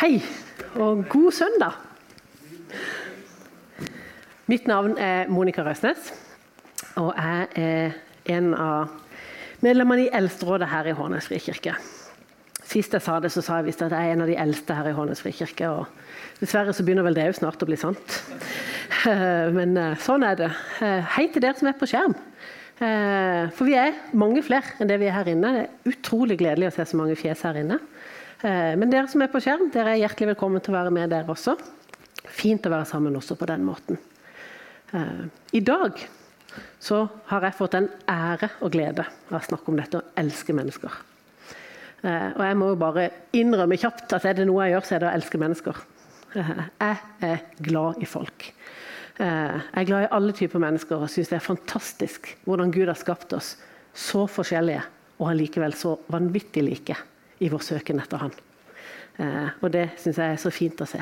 [0.00, 0.22] Hei
[0.80, 1.74] og god søndag.
[4.48, 6.06] Mitt navn er Monica Røsnes,
[6.96, 7.98] og jeg er
[8.32, 8.94] en av
[9.60, 11.74] medlemmene i Eldsterådet her i Hårnes frikirke.
[12.64, 14.78] Sist jeg sa det, så sa jeg visst at jeg er en av de eldste
[14.78, 15.68] her i Hårnes frikirke.
[15.68, 18.16] og Dessverre så begynner vel det jo snart å bli sant.
[19.58, 20.48] Men eh, sånn er det.
[20.80, 22.16] Eh, hei til dere som er på skjerm.
[22.80, 25.52] Eh, for vi er mange flere enn det vi er her inne.
[25.58, 27.82] Det er utrolig gledelig å se så mange fjes her inne.
[28.40, 31.28] Men dere som er på skjerm, dere er hjertelig velkommen til å være med der
[31.28, 31.58] også.
[32.24, 33.98] Fint å være sammen også på den måten.
[35.52, 36.00] I dag
[36.80, 40.56] så har jeg fått en ære og glede av å snakke om dette å elske
[40.56, 40.96] mennesker.
[42.00, 45.02] Og jeg må jo bare innrømme kjapt at er det noe jeg gjør, så er
[45.02, 45.82] det å elske mennesker.
[46.32, 46.96] Jeg
[47.26, 48.48] er glad i folk.
[49.20, 52.96] Jeg er glad i alle typer mennesker og syns det er fantastisk hvordan Gud har
[52.96, 53.58] skapt oss
[53.92, 54.86] så forskjellige
[55.20, 56.96] og allikevel så vanvittig like
[57.40, 58.36] i vår søken etter Han.
[59.60, 61.00] Og Det syns jeg er så fint å se.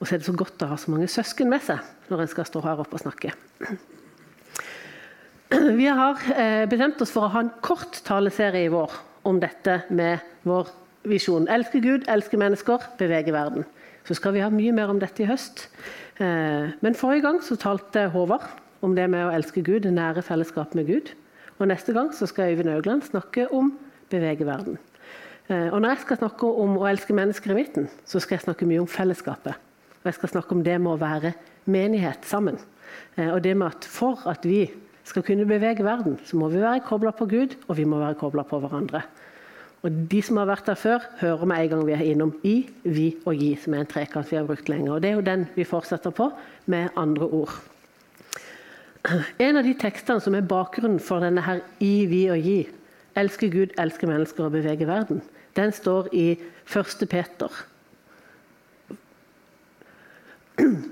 [0.00, 2.30] Og så er det så godt å ha så mange søsken med seg når en
[2.32, 3.32] skal stå her oppe og snakke.
[5.80, 6.20] Vi har
[6.70, 8.94] bestemt oss for å ha en kort taleserie i vår
[9.28, 10.70] om dette med vår
[11.10, 11.48] visjon.
[11.52, 13.66] Elske Gud, elske mennesker, bevege verden.
[14.06, 15.66] Så skal vi ha mye mer om dette i høst.
[16.20, 18.46] Men forrige gang så talte Håvard
[18.84, 21.12] om det med å elske Gud, det nære fellesskapet med Gud.
[21.58, 23.74] Og neste gang så skal Øyvind Augland snakke om
[24.12, 24.78] bevege verden.
[25.50, 28.68] Og når jeg skal snakke om å elske mennesker i midten, så skal jeg snakke
[28.70, 29.56] mye om fellesskapet.
[30.00, 31.32] Og jeg skal snakke om det med å være
[31.70, 32.60] menighet sammen.
[33.18, 34.68] Og det med at for at vi
[35.10, 38.18] skal kunne bevege verden, så må vi være kobla på Gud, og vi må være
[38.20, 39.02] kobla på hverandre.
[39.82, 42.56] Og De som har vært der før, hører med en gang vi er innom i,
[42.84, 44.90] vi og gi, som er en trekant vi har brukt lenge.
[44.92, 46.28] Og Det er jo den vi fortsetter på,
[46.66, 47.54] med andre ord.
[49.40, 52.58] En av de tekstene som er bakgrunnen for denne her i, vi og gi,
[53.16, 55.22] elsker Gud, elsker mennesker og beveger verden,
[55.56, 56.38] den står i
[56.70, 57.08] 1.
[57.10, 57.50] Peter.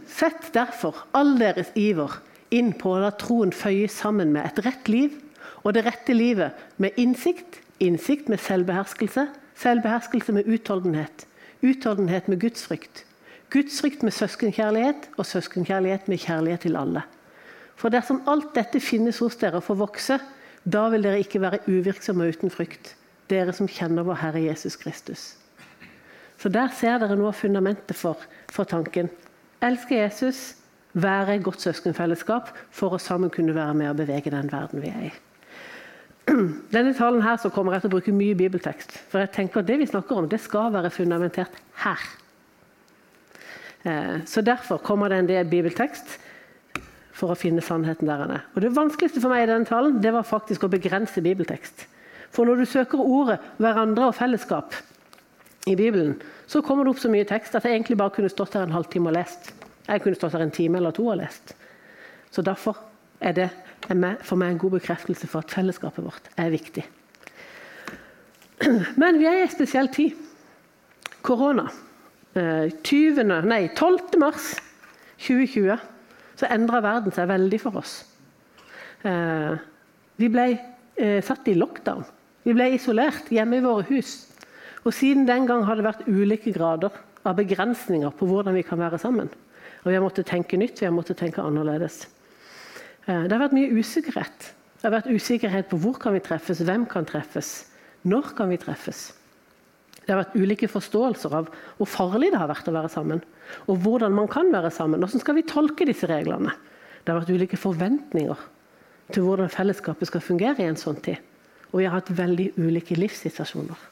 [0.09, 2.19] Sett derfor all deres iver
[2.55, 5.17] inn på å la troen føyes sammen med et rett liv,
[5.65, 9.27] og det rette livet med innsikt, innsikt med selvbeherskelse,
[9.59, 11.27] selvbeherskelse med utholdenhet,
[11.61, 13.05] utholdenhet med gudsfrykt,
[13.53, 17.05] gudsfrykt med søskenkjærlighet og søskenkjærlighet med kjærlighet til alle.
[17.79, 20.19] For dersom alt dette finnes hos dere og får vokse,
[20.65, 22.95] da vil dere ikke være uvirksomme uten frykt,
[23.31, 25.35] dere som kjenner vår Herre Jesus Kristus.
[26.39, 28.21] Så Der ser dere noe av fundamentet for,
[28.53, 29.11] for tanken.
[29.65, 30.55] Elske Jesus,
[30.95, 34.93] være et godt søskenfellesskap for å sammen kunne være med og bevege den verden vi
[34.93, 35.11] er i.
[36.75, 38.95] Denne talen her så kommer jeg til å bruke mye bibeltekst.
[39.11, 42.07] For jeg tenker at det vi snakker om, det skal være fundamentert her.
[43.83, 46.19] Eh, så Derfor kommer det en del bibeltekst
[47.19, 48.49] for å finne sannheten der han er.
[48.55, 51.87] Og Det vanskeligste for meg i denne talen det var faktisk å begrense bibeltekst.
[52.31, 54.75] For når du søker ordet 'hverandre' og 'fellesskap'
[55.67, 58.55] i Bibelen, så kommer det opp så mye tekst at jeg egentlig bare kunne stått
[58.55, 59.55] her en halvtime og lest.
[59.89, 61.57] Jeg kunne stått her en time eller to og lest.
[62.31, 62.77] Så derfor
[63.21, 63.51] er det
[64.23, 66.85] for meg en god bekreftelse for at fellesskapet vårt er viktig.
[69.03, 70.17] Men vi er i en spesiell tid.
[71.23, 71.69] Korona.
[72.35, 73.19] 20.
[73.19, 74.19] Eh, nei, 12.
[74.21, 74.53] mars
[75.19, 75.79] 2020
[76.39, 77.95] så endra verden seg veldig for oss.
[79.03, 79.57] Eh,
[80.19, 82.05] vi ble eh, satt i lockdown.
[82.49, 84.23] Vi ble isolert hjemme i våre hus.
[84.87, 86.95] Og Siden den gang har det vært ulike grader
[87.29, 89.29] av begrensninger på hvordan vi kan være sammen.
[89.85, 92.07] Og Vi har måttet tenke nytt, vi har måttet tenke annerledes.
[93.05, 94.49] Eh, det har vært mye usikkerhet.
[94.81, 97.69] Det har vært usikkerhet på hvor kan vi treffes, hvem kan treffes,
[98.09, 99.13] når kan vi treffes.
[100.07, 103.21] Det har vært ulike forståelser av hvor farlig det har vært å være sammen.
[103.69, 105.05] Og hvordan man kan være sammen.
[105.05, 106.57] Hvordan skal vi tolke disse reglene?
[107.05, 108.47] Det har vært ulike forventninger
[109.13, 111.28] til hvordan fellesskapet skal fungere i en sånn tid.
[111.73, 113.87] Og vi har hatt veldig ulike livssituasjoner.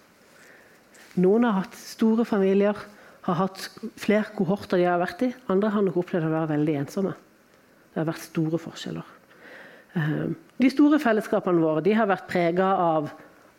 [1.21, 2.77] Noen har hatt store familier,
[3.27, 5.31] har hatt flere kohorter de har vært i.
[5.53, 7.15] Andre har nok opplevd å være veldig ensomme.
[7.93, 9.15] Det har vært store forskjeller.
[9.97, 13.11] Ehm, de store fellesskapene våre har vært prega av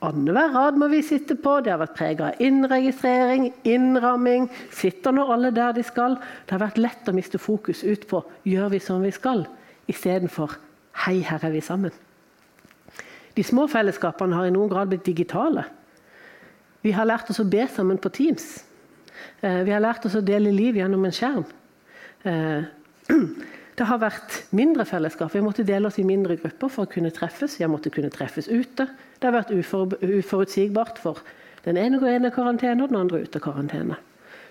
[0.06, 1.58] annenhver rad må vi sitte på.
[1.66, 4.50] Det har vært prega av innregistrering, innramming.
[4.72, 6.20] Sitter nå alle der de skal?
[6.46, 9.48] Det har vært lett å miste fokus ut på gjør vi som vi skal,
[9.90, 10.58] istedenfor
[11.06, 11.94] hei, her er vi sammen.
[13.38, 15.68] De små fellesskapene har i noen grad blitt digitale.
[16.82, 18.48] Vi har lært oss å be sammen på Teams.
[19.42, 21.46] Eh, vi har lært oss å dele liv gjennom en skjerm.
[22.26, 22.68] Eh,
[23.78, 25.30] Det har vært mindre fellesskap.
[25.36, 27.60] Vi måtte dele oss i mindre grupper for å kunne treffes.
[27.60, 28.88] Vi måtte kunne treffes ute.
[28.90, 31.22] Det har vært ufor, uforutsigbart for
[31.68, 34.00] den ene går inn i karantene, og den andre ut av karantene.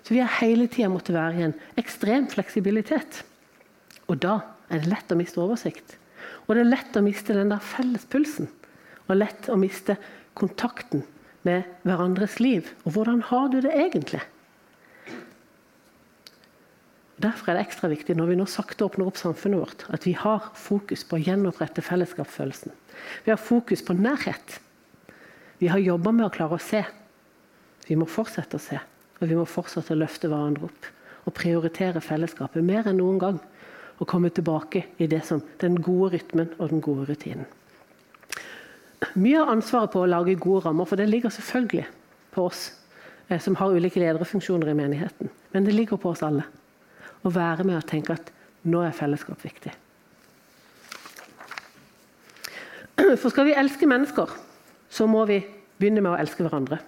[0.06, 3.24] Så vi har hele tida måttet være i en ekstrem fleksibilitet.
[4.06, 4.36] Og da
[4.70, 5.96] er det lett å miste oversikt.
[6.46, 8.46] Og det er lett å miste den der fellespulsen.
[9.06, 9.96] Og lett å miste
[10.36, 11.04] kontakten
[11.46, 12.72] med hverandres liv.
[12.84, 14.22] Og hvordan har du det egentlig?
[17.16, 20.12] Derfor er det ekstra viktig når vi nå sakte åpner opp samfunnet vårt, at vi
[20.20, 22.74] har fokus på å gjenopprette fellesskapsfølelsen.
[23.24, 24.58] Vi har fokus på nærhet.
[25.62, 26.82] Vi har jobba med å klare å se.
[27.86, 28.82] Vi må fortsette å se,
[29.16, 30.90] og vi må fortsette å løfte hverandre opp.
[31.26, 33.38] Og prioritere fellesskapet mer enn noen gang.
[33.96, 37.48] Og komme tilbake i det som den gode rytmen og den gode rutinen.
[39.14, 41.86] Mye av ansvaret på å lage gode rammer, for det ligger selvfølgelig
[42.34, 42.68] på oss
[43.28, 45.30] eh, som har ulike lederfunksjoner i menigheten.
[45.52, 46.46] Men det ligger på oss alle
[47.26, 48.32] å være med og tenke at
[48.66, 49.74] nå er fellesskap viktig.
[52.96, 54.30] For skal vi elske mennesker,
[54.88, 55.42] så må vi
[55.76, 56.80] begynne med å elske hverandre.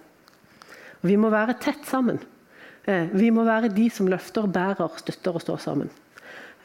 [1.04, 2.18] Vi må være tett sammen.
[2.88, 5.90] Eh, vi må være de som løfter, bærer, støtter og står sammen.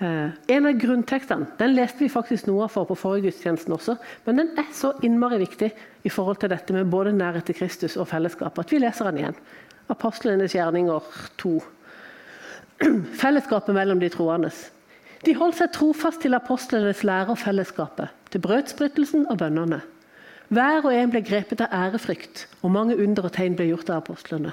[0.01, 3.95] Eh, en av grunntekstene den leste vi faktisk noe for på forrige gudstjenesten også,
[4.25, 5.69] men den er så innmari viktig
[6.03, 9.21] i forhold til dette med både nærhet til Kristus og fellesskap at vi leser den
[9.21, 9.37] igjen.
[9.93, 11.53] Apostlenes gjerninger 2.
[13.21, 14.49] Fellesskapet mellom de troende.
[15.23, 19.83] De holdt seg trofast til apostlenes lære og fellesskapet, til brødsbrytelsen og bønnene.
[20.53, 24.01] Hver og en ble grepet av ærefrykt, og mange under og tegn ble gjort av
[24.01, 24.51] apostlene.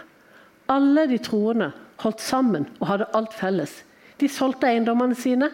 [0.70, 1.72] Alle de troende
[2.04, 3.80] holdt sammen og hadde alt felles.
[4.20, 5.48] De solgte eiendommene sine,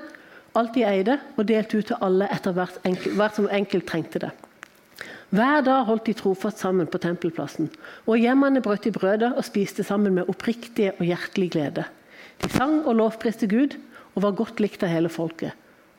[0.57, 4.23] alt de eide, og delte ut til alle etter hvert, enkel, hvert som enkelt trengte
[4.23, 4.33] det.
[5.35, 7.69] Hver dag holdt de trofast sammen på tempelplassen,
[8.07, 11.85] og hjemmene brøt de brødet og spiste sammen med oppriktige og hjertelig glede.
[12.43, 13.75] De sang og lovpriste Gud
[14.15, 15.53] og var godt likt av hele folket.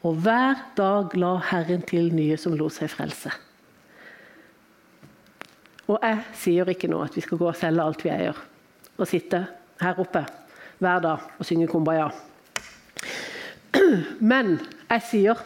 [0.08, 3.34] Og hver dag la Herren til nye som lot seg frelse.
[5.88, 8.40] Og jeg sier ikke nå at vi skal gå og selge alt vi eier,
[8.98, 9.44] og sitte
[9.82, 10.24] her oppe
[10.80, 12.10] hver dag og synge kumbaya.
[14.20, 14.58] Men
[14.90, 15.42] jeg sier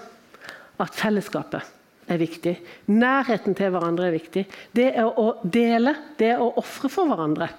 [0.82, 1.68] at fellesskapet
[2.12, 2.56] er viktig.
[2.92, 4.46] Nærheten til hverandre er viktig.
[4.76, 7.50] Det er å dele, det er å ofre for hverandre.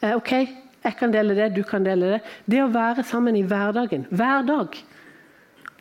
[0.00, 0.32] Eh, ok,
[0.82, 2.22] jeg kan dele det, du kan dele det.
[2.50, 4.08] Det å være sammen i hverdagen.
[4.10, 4.78] Hver dag.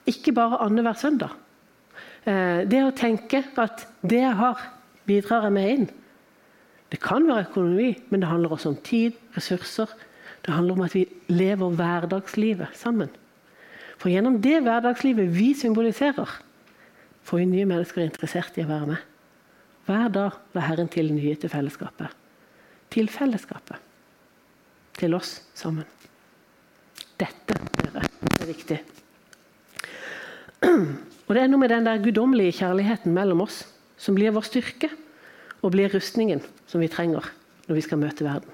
[0.09, 1.33] Ikke bare annenhver søndag.
[2.25, 4.61] Eh, det å tenke at det jeg har,
[5.09, 5.89] bidrar jeg med inn.
[6.91, 9.89] Det kan være økonomi, men det handler også om tid, ressurser.
[10.45, 13.09] Det handler om at vi lever hverdagslivet sammen.
[14.01, 16.39] For gjennom det hverdagslivet vi symboliserer,
[17.21, 19.03] får vi nye mennesker interessert i å være med.
[19.85, 22.09] Hver dag la Herren til nye til fellesskapet.
[22.91, 23.77] Til fellesskapet
[24.97, 25.85] til oss sammen.
[27.21, 28.03] Dette dere,
[28.41, 28.79] er viktig.
[30.65, 33.63] Og Det er noe med den der guddommelige kjærligheten mellom oss
[34.01, 34.89] som blir vår styrke,
[35.61, 37.27] og blir rustningen som vi trenger
[37.67, 38.49] når vi skal møte verden.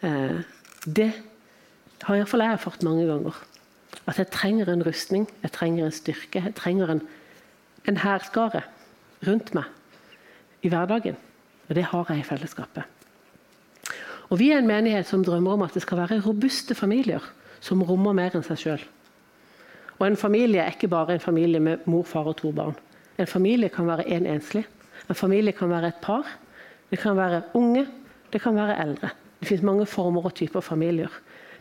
[0.00, 0.40] Eh,
[0.88, 1.10] det
[2.06, 3.36] har iallfall jeg erfart mange ganger.
[4.06, 7.02] At jeg trenger en rustning, jeg trenger en styrke, jeg trenger en,
[7.88, 8.62] en hærskare
[9.26, 9.64] rundt meg
[10.62, 11.16] i hverdagen.
[11.68, 12.82] Og det har jeg i fellesskapet.
[14.30, 17.22] Og Vi er en menighet som drømmer om at det skal være robuste familier
[17.60, 18.84] som rommer mer enn seg sjøl.
[19.98, 22.76] Og en familie er ikke bare en familie med mor, far og to barn.
[23.18, 24.64] En familie kan være en enslig.
[25.08, 26.24] En familie kan være et par.
[26.90, 27.86] Det kan være unge.
[28.32, 29.10] Det kan være eldre.
[29.40, 31.10] Det finnes mange former og typer familier.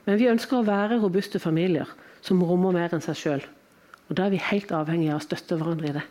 [0.06, 1.90] Men vi ønsker å være robuste familier
[2.26, 3.44] som rommer mer enn seg sjøl.
[4.10, 6.06] Og Da er vi helt avhengige av å støtte hverandre i det.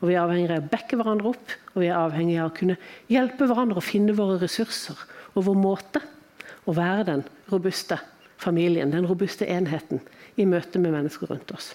[0.00, 2.56] Og Vi er avhengige av å backe hverandre opp, og vi er avhengige av å
[2.56, 2.76] kunne
[3.08, 4.96] hjelpe hverandre å finne våre ressurser
[5.34, 6.00] og vår måte
[6.64, 7.98] å være den robuste
[8.40, 10.00] familien, den robuste enheten,
[10.36, 11.74] i møte med mennesker rundt oss.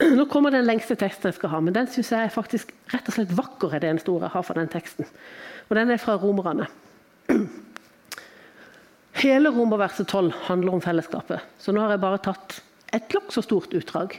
[0.00, 3.08] Nå kommer den lengste teksten jeg skal ha, men den synes jeg er faktisk rett
[3.10, 3.74] og slett vakker.
[3.74, 5.06] er det eneste ordet jeg har for den teksten.
[5.68, 6.66] Og Den er fra Romerne.
[9.20, 12.54] Hele Romerverset 12 handler om fellesskapet, så nå har jeg bare tatt
[12.96, 14.14] et nokså stort utdrag.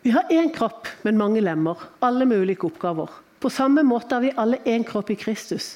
[0.00, 3.10] Vi har én kropp, men mange lemmer, alle med ulike oppgaver.
[3.36, 5.74] På samme måte er vi alle én kropp i Kristus,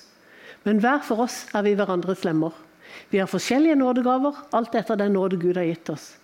[0.65, 2.57] men hver for oss er vi hverandres lemmer.
[3.13, 6.15] Vi har forskjellige nådegaver, alt etter den nåde Gud har gitt oss.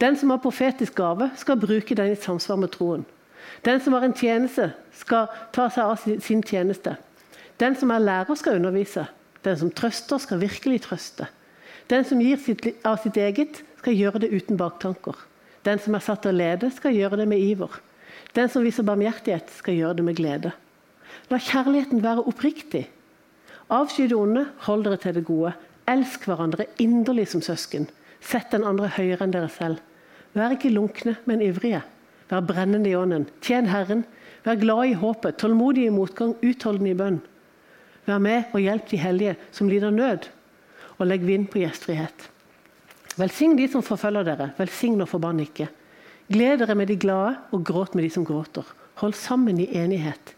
[0.00, 3.04] Den som har profetisk gave, skal bruke den i samsvar med troen.
[3.64, 6.96] Den som har en tjeneste, skal ta seg av sin tjeneste.
[7.60, 9.04] Den som er lærer, skal undervise.
[9.46, 11.28] Den som trøster, skal virkelig trøste.
[11.90, 15.14] Den som gir sitt, av sitt eget, skal gjøre det uten baktanker.
[15.66, 17.78] Den som er satt til å lede, skal gjøre det med iver.
[18.34, 20.52] Den som viser barmhjertighet, skal gjøre det med glede.
[21.30, 22.86] La kjærligheten være oppriktig.
[23.70, 25.54] Avsky det onde, hold dere til det gode.
[25.90, 27.86] Elsk hverandre inderlig som søsken.
[28.20, 29.78] Sett den andre høyere enn dere selv.
[30.34, 31.84] Vær ikke lunkne, men ivrige.
[32.30, 33.28] Vær brennende i ånden.
[33.42, 34.04] Tjen Herren.
[34.46, 37.22] Vær glad i håpet, tålmodig i motgang, utholdende i bønn.
[38.06, 40.28] Vær med og hjelp de hellige som lider nød,
[40.96, 42.28] og legg vind på gjestfrihet.
[43.16, 45.68] Velsign de som forfølger dere, velsign og forbann ikke.
[46.32, 48.66] Gled dere med de glade, og gråt med de som gråter.
[49.00, 50.34] Hold sammen i enighet.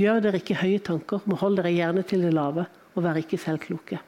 [0.00, 3.40] Gjør dere ikke høye tanker, men hold dere gjerne til det lave, og vær ikke
[3.40, 4.00] selvkloke.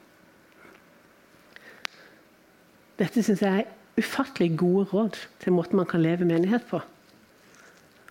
[2.99, 6.79] Dette syns jeg er ufattelig gode råd til måten man kan leve menighet på.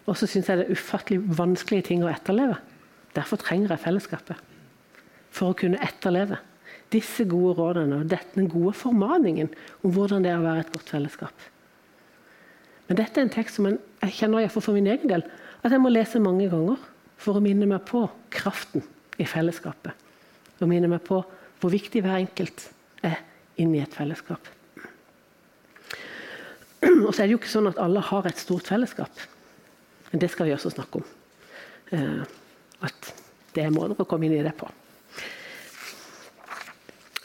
[0.04, 2.58] Og så syns jeg det er ufattelig vanskelige ting å etterleve.
[3.16, 4.53] Derfor trenger jeg fellesskapet.
[5.34, 6.38] For å kunne etterleve
[6.94, 9.50] disse gode rådene og den gode formaningen
[9.82, 11.34] om hvordan det er å være et godt fellesskap.
[12.88, 15.24] Men dette er en tekst som jeg kjenner for min egen del
[15.64, 16.80] at jeg må lese mange ganger
[17.20, 18.84] for å minne meg på kraften
[19.18, 19.94] i fellesskapet.
[20.60, 21.22] Og minne meg på
[21.60, 22.68] hvor viktig hver enkelt
[23.04, 23.22] er
[23.60, 24.50] inni et fellesskap.
[26.84, 29.22] Og så er det jo ikke sånn at alle har et stort fellesskap.
[30.10, 31.06] Men det skal vi også snakke om.
[31.96, 32.22] Eh,
[32.84, 33.12] at
[33.56, 34.68] det er måter å komme inn i det på.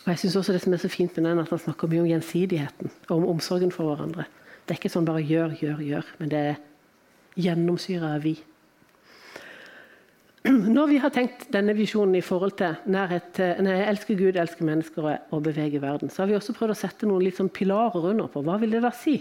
[0.06, 2.02] Og jeg synes også Det som er så fint med den, at han snakker mye
[2.02, 4.26] om gjensidigheten og om omsorgen for hverandre.
[4.66, 6.62] Det er ikke sånn bare gjør, gjør, gjør, men det er
[7.40, 8.36] gjennomsyra av vi.
[10.76, 14.68] Når vi har tenkt denne visjonen i forhold til nærhet, til nei, elsker Gud, elsker
[14.68, 18.32] mennesker og beveger verden, så har vi også prøvd å sette noen sånn pilarer under
[18.32, 19.18] på hva vil det da si.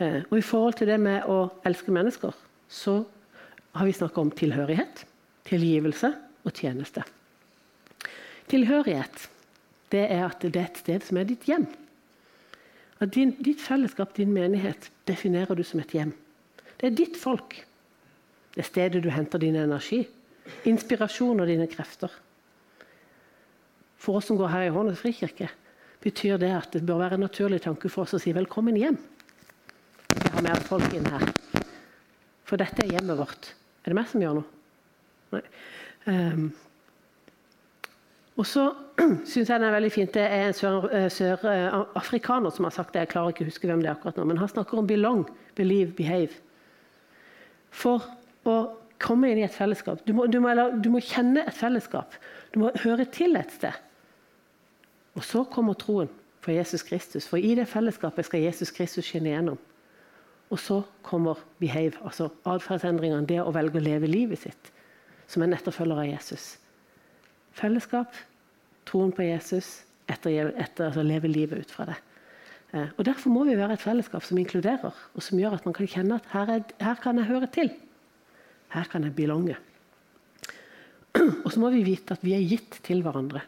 [0.00, 2.36] Eh, og I forhold til det med å elske mennesker,
[2.68, 3.00] så
[3.76, 5.04] har vi snakka om tilhørighet,
[5.48, 6.12] tilgivelse
[6.44, 7.04] og tjeneste.
[8.50, 9.28] Tilhørighet
[9.90, 11.66] det er at det er et sted som er ditt hjem.
[13.00, 16.12] At din, ditt fellesskap, din menighet, definerer du som et hjem.
[16.80, 17.56] Det er ditt folk.
[18.54, 20.02] Det er stedet du henter din energi,
[20.68, 22.12] inspirasjon og dine krefter.
[24.00, 25.50] For oss som går her i Hånes frikirke,
[26.00, 28.96] betyr det at det bør være en naturlig tanke for oss å si velkommen hjem.
[30.10, 31.26] Vi har mer folk inn her.
[32.48, 33.52] For dette er hjemmet vårt.
[33.84, 34.48] Er det meg som gjør noe?
[35.30, 35.42] Nei.
[36.08, 36.48] Um,
[38.38, 38.66] og så
[39.30, 40.14] syns jeg det er veldig fint.
[40.14, 43.04] Det er en sørafrikaner sør, som har sagt det.
[43.04, 44.26] Jeg klarer ikke å huske hvem det er akkurat nå.
[44.30, 46.38] Men han snakker om 'belong', 'believe', 'behave'.
[47.70, 48.04] For
[48.44, 48.56] å
[49.00, 50.02] komme inn i et fellesskap.
[50.06, 52.14] Du må, du, må, du må, kjenne et fellesskap.
[52.54, 53.76] Du må høre til et sted.
[55.14, 56.10] Og så kommer troen
[56.44, 57.28] på Jesus Kristus.
[57.28, 59.58] For i det fellesskapet skal Jesus Kristus skinne igjennom.
[60.50, 64.72] Og så kommer behave, altså atferdsendringene, det å velge å leve livet sitt
[65.30, 66.56] som en etterfølger av Jesus.
[67.58, 68.14] Fellesskap,
[68.88, 69.80] troen på Jesus,
[70.10, 71.98] etter, etter altså leve livet ut fra det.
[72.74, 75.76] Eh, og Derfor må vi være et fellesskap som inkluderer, og som gjør at man
[75.76, 77.72] kan kjenne at her, er, her kan jeg høre til.
[78.74, 79.56] Her kan jeg belonge.
[81.44, 83.40] Og så må vi vite at vi er gitt til hverandre.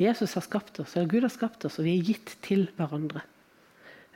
[0.00, 3.20] Jesus har skapt oss, eller Gud har skapt oss, og vi er gitt til hverandre.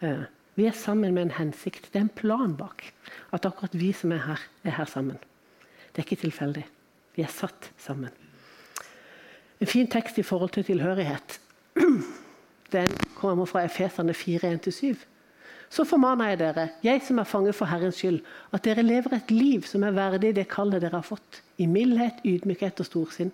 [0.01, 0.25] Eh,
[0.57, 1.91] vi er sammen med en hensikt.
[1.91, 2.87] Det er en plan bak
[3.33, 5.21] at akkurat vi som er her, er her sammen.
[5.93, 6.65] Det er ikke tilfeldig.
[7.17, 8.22] Vi er satt sammen.
[9.63, 11.39] En fin tekst i forhold til tilhørighet.
[12.73, 15.07] Den kommer fra Efesene 4.1-7
[15.73, 18.19] så formaner jeg dere, jeg som er fanget for Herrens skyld,
[18.53, 22.21] at dere lever et liv som er verdig det kallet dere har fått, i mildhet,
[22.29, 23.31] ydmykhet og storsinn,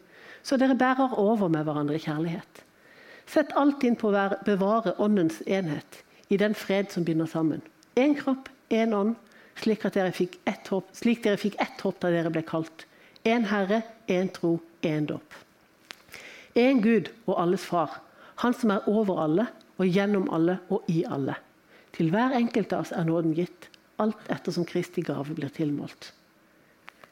[0.46, 2.62] så dere bærer over med hverandre i kjærlighet.
[3.26, 7.64] Sett alt inn på å bevare åndens enhet, i den fred som binder sammen.
[7.98, 9.16] Én kropp, én ånd,
[9.58, 12.86] slik, dere fikk ett håp, slik dere fikk ett håp da dere ble kalt.
[13.26, 15.42] Én Herre, én tro, én dåp.
[16.58, 18.00] Én Gud og alles Far,
[18.38, 19.46] Han som er over alle
[19.78, 21.34] og gjennom alle og i alle.
[21.94, 23.66] Til hver enkelt av oss er nåden gitt,
[23.98, 26.12] alt ettersom Kristi gave blir tilmålt.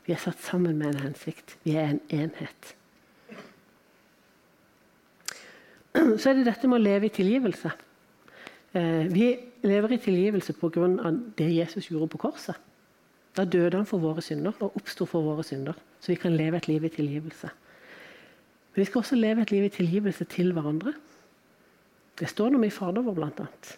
[0.07, 1.57] Vi er satt sammen med en hensikt.
[1.65, 2.75] Vi er en enhet.
[6.21, 7.73] Så er det dette med å leve i tilgivelse.
[8.79, 9.33] Eh, vi
[9.67, 11.11] lever i tilgivelse pga.
[11.39, 12.55] det Jesus gjorde på korset.
[13.37, 15.75] Da døde han for våre synder og oppsto for våre synder.
[16.01, 17.51] Så vi kan leve et liv i tilgivelse.
[18.77, 20.93] Men vi skal også leve et liv i tilgivelse til hverandre.
[22.21, 23.71] Det står noe i Fader vår, annet.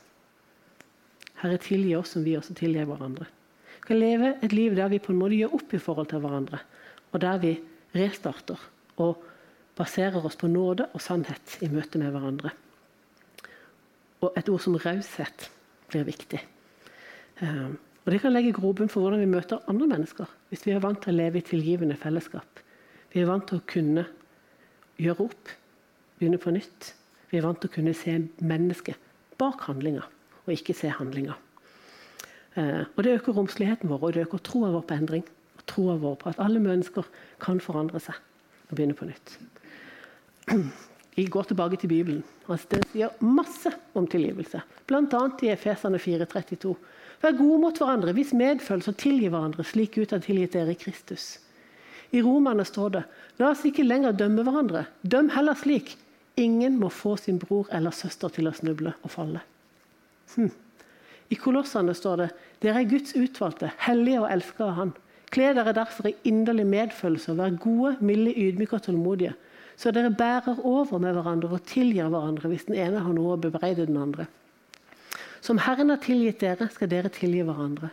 [1.38, 3.28] Herre, tilgi oss som vi også tilgir hverandre.
[3.76, 6.18] Vi kan leve et liv der vi på en måte gjør opp i forhold til
[6.24, 6.58] hverandre,
[7.14, 7.54] og der vi
[7.94, 8.66] restarter
[8.98, 9.22] og
[9.78, 12.50] baserer oss på nåde og sannhet i møte med hverandre.
[14.26, 15.46] Og et ord som raushet
[15.94, 16.42] blir viktig.
[17.38, 20.26] Ehm, og Det kan legge grobunn for hvordan vi møter andre mennesker.
[20.50, 22.66] Hvis vi er vant til å leve i tilgivende fellesskap.
[23.14, 24.08] Vi er vant til å kunne
[24.98, 25.52] gjøre opp,
[26.18, 26.92] begynne på nytt.
[27.30, 30.04] Vi er vant til å kunne se mennesket bak handlinga
[30.44, 31.36] og ikke se handlinger.
[32.56, 35.24] Eh, og Det øker romsligheten vår og det øker troa vår på endring.
[35.58, 37.04] og troa vår på at alle mennesker
[37.40, 38.14] kan forandre seg
[38.70, 39.38] og begynne på nytt.
[41.18, 42.24] Vi går tilbake til Bibelen.
[42.48, 44.60] Altså, den sier masse om tilgivelse.
[44.86, 45.22] Bl.a.
[45.42, 46.74] i Efesene 4,32.
[47.22, 50.78] Vær gode mot hverandre, vis medfølelse og tilgi hverandre slik ut av tilgitt dere i
[50.78, 51.40] Kristus.
[52.10, 53.02] I Romerne står det
[53.38, 54.86] la oss ikke lenger dømme hverandre.
[55.02, 55.96] Døm heller slik.
[56.38, 59.42] Ingen må få sin bror eller søster til å snuble og falle.
[60.36, 60.52] Hm.
[61.28, 62.28] I Kolossene står det
[62.62, 64.94] dere er Guds utvalgte, hellige og elska av Han.
[65.34, 69.34] Kle dere derfor i inderlig medfølelse og vær gode, milde, ydmyke og tålmodige,
[69.78, 73.40] så dere bærer over med hverandre og tilgir hverandre hvis den ene har noe å
[73.40, 74.26] bebreide den andre.
[75.44, 77.92] Som Herren har tilgitt dere, skal dere tilgi hverandre.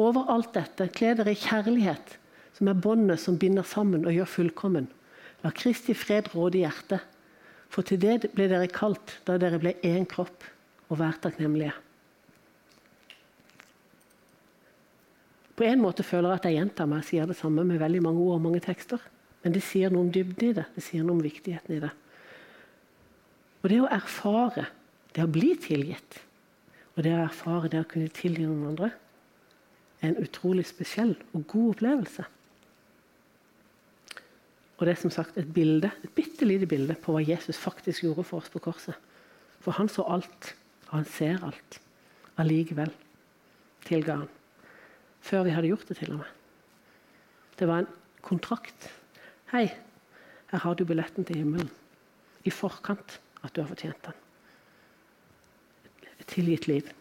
[0.00, 2.16] Over alt dette, kle dere i kjærlighet,
[2.56, 4.88] som er båndet som binder sammen og gjør fullkommen.
[5.44, 7.04] La Kristi fred råde i hjertet.
[7.68, 10.44] For til det ble dere kalt da dere ble én kropp,
[10.86, 11.74] og vær takknemlige.
[15.56, 18.02] På en måte føler jeg at jeg gjentar meg, og sier det samme med veldig
[18.04, 19.02] mange ord og mange tekster.
[19.42, 20.66] Men det sier noe om dybden i det.
[20.76, 21.90] Det sier noe om viktigheten i det.
[23.62, 24.68] Og det å erfare,
[25.16, 26.20] det å bli tilgitt,
[26.94, 28.92] og det å erfare det å kunne tilgi noen andre,
[30.00, 32.26] er en utrolig spesiell og god opplevelse.
[34.76, 38.04] Og det er som sagt et bilde, et bitte lite bilde på hva Jesus faktisk
[38.04, 38.96] gjorde for oss på korset.
[39.64, 40.52] For han så alt,
[40.90, 41.80] og han ser alt.
[42.36, 42.92] Allikevel
[43.86, 44.28] tilga han.
[45.24, 46.34] Før vi hadde gjort det, til og med.
[47.56, 47.90] Det var en
[48.22, 48.90] kontrakt.
[49.52, 49.66] Hei,
[50.50, 51.70] her har du billetten til himmelen.
[52.44, 54.20] I forkant at du har fortjent den.
[56.20, 56.92] Et tilgitt liv.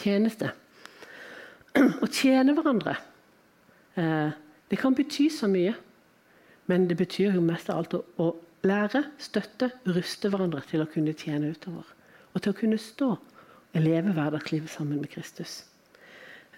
[0.00, 0.50] Tjeneste.
[1.76, 2.96] Å tjene hverandre,
[4.00, 4.32] eh,
[4.70, 5.76] det kan bety så mye.
[6.70, 8.28] Men det betyr jo mest av alt å, å
[8.66, 11.88] lære, støtte, ruste hverandre til å kunne tjene utover.
[12.34, 15.64] Og til å kunne stå og leve hverdagslivet sammen med Kristus.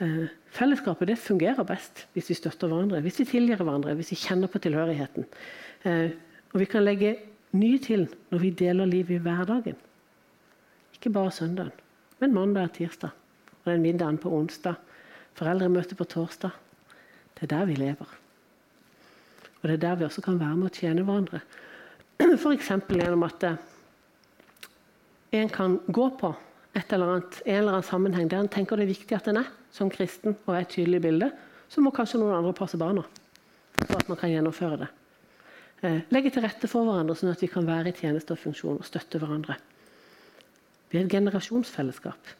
[0.02, 4.20] Eh, fellesskapet det fungerer best hvis vi støtter hverandre, hvis vi tilgir hverandre, hvis vi
[4.24, 5.28] kjenner på tilhørigheten.
[5.88, 6.14] Eh,
[6.52, 7.16] og vi kan legge
[7.56, 9.76] nye til når vi deler livet i hverdagen.
[10.96, 11.72] Ikke bare søndagen,
[12.20, 13.12] men mandag og tirsdag.
[13.62, 14.80] Og den middagen på onsdag.
[15.38, 16.50] Foreldremøte på torsdag.
[17.36, 18.21] Det er der vi lever.
[19.62, 21.40] Og Det er der vi også kan være med å tjene hverandre.
[22.42, 22.70] F.eks.
[22.90, 23.60] gjennom at eh,
[25.38, 26.32] en kan gå på
[26.74, 29.42] et eller annet, en eller annen sammenheng der en tenker det er viktig at en
[29.42, 31.30] er som kristen og er et tydelig bilde,
[31.68, 33.04] så må kanskje noen andre passe barna
[33.86, 34.90] for at man kan gjennomføre det.
[35.82, 38.82] Eh, legge til rette for hverandre, sånn at vi kan være i tjeneste og funksjon
[38.82, 39.56] og støtte hverandre.
[40.90, 42.34] Vi er et generasjonsfellesskap.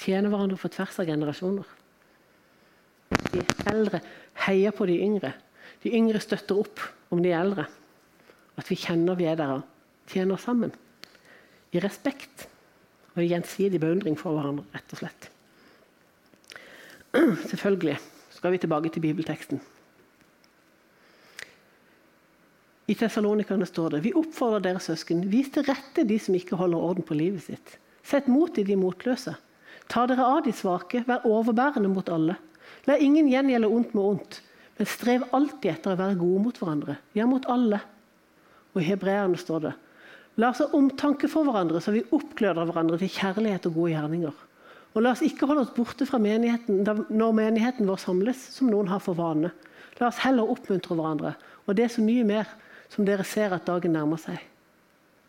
[0.00, 1.76] Tjener hverandre på tvers av generasjoner.
[3.34, 4.00] De eldre
[4.46, 5.34] heier på de yngre
[5.82, 7.66] de yngre støtter opp om de eldre.
[8.60, 10.72] At vi kjenner vi er der og tjener sammen.
[11.72, 12.46] I respekt
[13.14, 15.28] og i gjensidig beundring for hverandre, rett og slett.
[17.50, 17.98] Selvfølgelig
[18.34, 19.60] skal vi tilbake til bibelteksten.
[22.90, 26.82] I Tessalonikerne står det Vi oppfordrer dere søsken, vis til rette de som ikke holder
[26.90, 27.76] orden på livet sitt.
[28.02, 29.36] Sett mot i de motløse.
[29.90, 32.36] Ta dere av de svake, vær overbærende mot alle.
[32.88, 34.40] La ingen gjengjelde ondt med ondt.
[34.80, 36.94] Men strev alltid etter å være gode mot hverandre.
[37.12, 37.82] Ja, mot alle.
[38.72, 39.72] Og i hebreerne står det
[40.40, 44.38] La oss ha omtanke for hverandre, så vi oppgløder hverandre til kjærlighet og gode gjerninger.
[44.94, 46.80] Og la oss ikke holde oss borte fra menigheten
[47.12, 49.52] når menigheten vår samles, som noen har for vane.
[50.00, 51.34] La oss heller oppmuntre hverandre,
[51.66, 52.48] og det er så mye mer
[52.88, 54.40] som dere ser at dagen nærmer seg.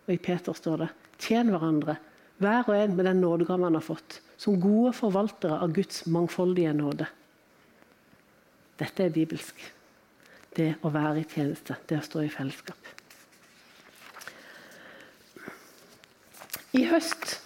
[0.07, 1.99] Og i Peter står det Tjen hverandre,
[2.39, 6.71] hver og en med den nådegave han har fått, som gode forvaltere av Guds mangfoldige
[6.73, 7.11] nåde.
[8.81, 9.61] Dette er bibelsk.
[10.57, 12.89] Det å være i tjeneste, det å stå i fellesskap.
[16.75, 17.37] I høst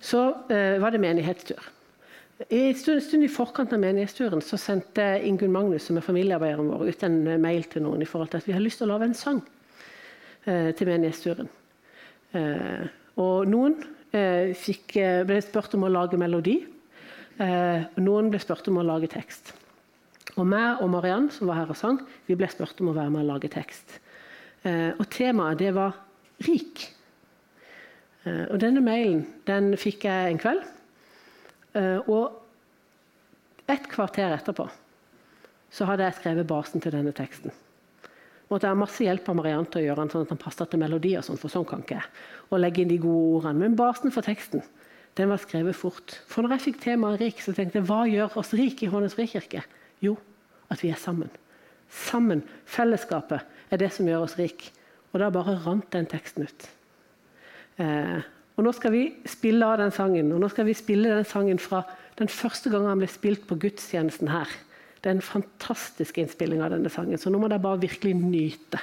[0.00, 1.60] så uh, var det menighetstur.
[2.48, 6.86] En stund, stund, i forkant av menighetsturen så sendte Ingunn Magnus, som er familiearbeideren vår,
[6.88, 9.10] ut en mail til noen i forhold til at vi har lyst til å lage
[9.10, 9.40] en sang
[10.48, 11.50] uh, til menighetsturen.
[12.36, 12.84] Uh,
[13.20, 13.80] og noen
[14.10, 14.96] fikk,
[15.28, 16.56] ble spurt om å lage melodi.
[17.38, 19.52] noen ble spurt om å lage tekst.
[20.40, 23.12] Og meg og Mariann, som var her og sang, vi ble spurt om å være
[23.12, 23.98] med og lage tekst.
[24.64, 25.96] Eh, og temaet det var
[26.40, 26.86] 'rik'.
[28.24, 30.62] Eh, og denne mailen den fikk jeg en kveld.
[31.74, 32.40] Eh, og
[33.68, 34.68] et kvarter etterpå
[35.70, 37.52] så hadde jeg skrevet basen til denne teksten.
[38.50, 40.66] Måtte jeg ha masse hjelp av Mariann til å gjøre den sånn at han passer
[40.66, 41.16] til melodi.
[41.16, 42.08] og sånn, for sånn kan ikke jeg.
[42.50, 43.60] Og legge inn de gode ordene.
[43.60, 44.64] Men basen for teksten
[45.14, 46.16] den var skrevet fort.
[46.26, 49.14] For når jeg fikk temaet rik, så tenkte jeg hva gjør oss rik i Hånes
[49.14, 49.62] frikirke?
[50.02, 50.16] Jo,
[50.70, 51.30] at vi er sammen.
[51.90, 52.44] Sammen.
[52.70, 54.68] Fellesskapet er det som gjør oss rik.
[55.10, 56.68] Og da bare rant den teksten ut.
[57.82, 58.20] Eh,
[58.56, 60.30] og Nå skal vi spille av den sangen.
[60.34, 61.82] Og nå skal vi spille den sangen fra
[62.20, 64.50] den første gangen han ble spilt på gudstjenesten her.
[65.00, 68.82] Det er en fantastisk innspilling av denne sangen, så nå må dere bare virkelig nyte.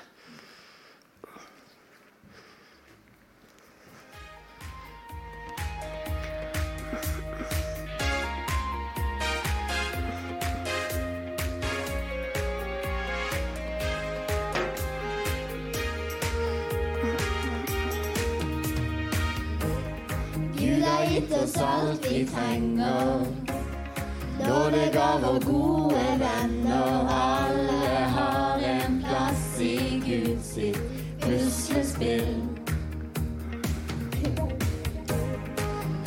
[21.17, 23.25] Gitt oss alt vi trenger.
[24.39, 30.80] Nådegaver, gode venner, alle har en plass i Guds sitt
[31.21, 32.43] puslespill.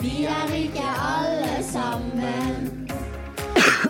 [0.01, 2.88] Vi er ikke alle sammen.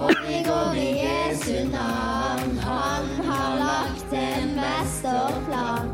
[0.01, 2.59] Og vi går i Jesu navn.
[2.59, 5.93] Han har lagt en mesterplan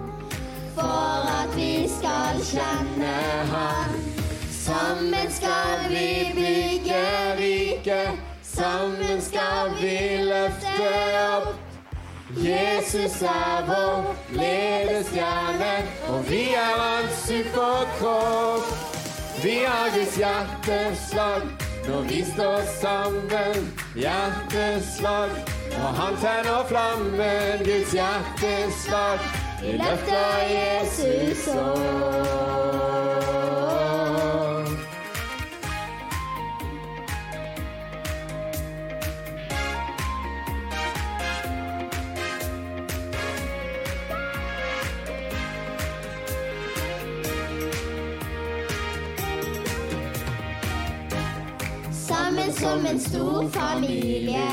[0.75, 3.17] for at vi skal kjenne
[3.53, 4.06] Han.
[4.67, 7.03] Sammen skal vi bygge
[7.39, 8.09] riket.
[8.43, 10.89] Sammen skal vi løfte
[11.37, 11.55] opp.
[12.37, 15.71] Jesus er vår ledestjerne,
[16.09, 18.67] og vi er hans superkropp.
[19.45, 21.47] Vi har Guds hjerteslag
[21.87, 23.71] når vi står sammen.
[23.95, 25.31] Hjerteslag
[25.79, 27.63] når han tenner flammen.
[27.65, 29.19] Guds hjerteslag.
[29.63, 32.67] Vi løfter Jesus opp.
[52.07, 54.49] Sammen som en stor familie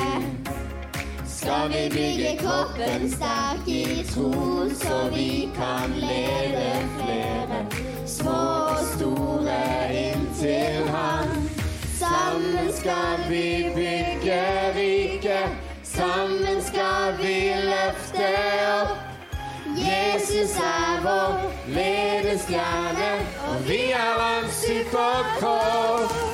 [1.28, 7.66] skal vi bygge kroppen sterk i tro, så vi kan leve flere
[8.06, 9.60] små og store
[9.94, 11.30] inntil Han.
[12.00, 14.42] Sammen skal vi bygge
[14.76, 15.50] riket,
[15.84, 18.34] sammen skal vi løfte
[18.82, 18.98] opp.
[19.78, 23.14] Jesus er vår ledestjerne,
[23.48, 26.33] og vi er hans superkropp.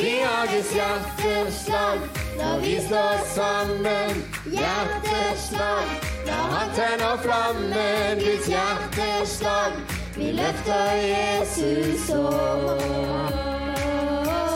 [0.00, 1.98] Vi har Guds hjerteslag
[2.38, 4.22] når vi står sammen.
[4.44, 8.18] Hjerteslag La han tenner flammen.
[8.22, 9.72] Guds hjerteslag.
[10.16, 13.34] Vi løfter Jesus opp.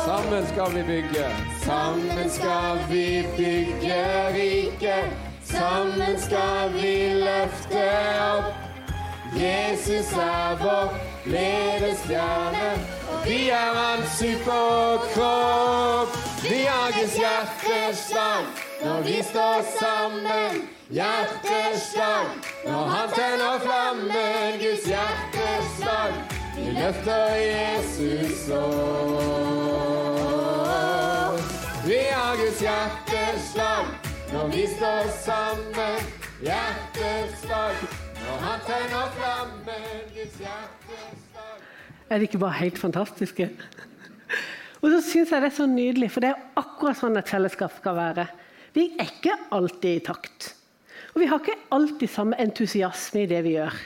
[0.06, 1.28] Sammen skal vi bygge.
[1.64, 4.02] Sammen skal vi bygge
[4.38, 5.04] riket.
[5.44, 7.88] Sammen skal vi løfte
[8.32, 8.71] opp.
[9.32, 10.92] Jesus er vår
[11.24, 12.72] ledestjerne,
[13.08, 16.18] og vi er hans superkropp.
[16.42, 16.62] Vi
[17.02, 18.44] Guds hjerteslag
[18.84, 20.68] når vi står sammen.
[20.90, 22.26] Hjerteslag
[22.66, 24.60] når han tenner flammen.
[24.60, 26.12] Guds hjerteslag.
[26.56, 28.70] Vi løfter Jesus opp.
[31.86, 33.86] Vi har Guds hjerteslag
[34.32, 36.00] når vi står sammen.
[36.42, 37.74] Hjerteslag
[38.42, 39.90] han tenner flammen.
[40.14, 41.60] ditt hjerteslag.
[42.10, 43.48] Er de ikke bare helt fantastiske?
[44.82, 47.74] Og så syns jeg det er så nydelig, for det er akkurat sånn et fellesskap
[47.78, 48.26] skal være.
[48.74, 50.52] Vi er ikke alltid i takt.
[51.12, 53.76] Og vi har ikke alltid samme entusiasme i det vi gjør.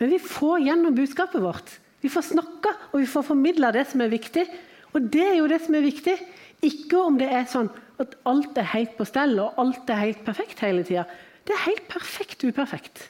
[0.00, 1.72] Men vi får gjennom budskapet vårt.
[2.00, 4.46] Vi får snakka og vi får formidla det som er viktig.
[4.94, 6.16] Og det er jo det som er viktig.
[6.64, 7.68] Ikke om det er sånn
[8.00, 11.04] at alt er helt på stell og alt er helt perfekt hele tida.
[11.44, 13.09] Det er helt perfekt uperfekt.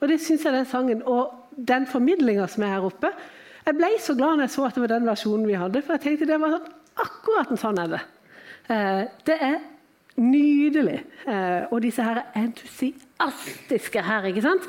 [0.00, 3.08] Og det syns jeg den sangen og den formidlinga som er her oppe
[3.64, 5.96] Jeg ble så glad når jeg så at det var den versjonen vi hadde, for
[5.96, 6.68] jeg tenkte det var sånn,
[7.02, 8.02] akkurat en sånn er det.
[8.70, 9.56] Eh, det er
[10.22, 11.00] nydelig.
[11.26, 14.68] Eh, og disse her er entusiastiske her, ikke sant?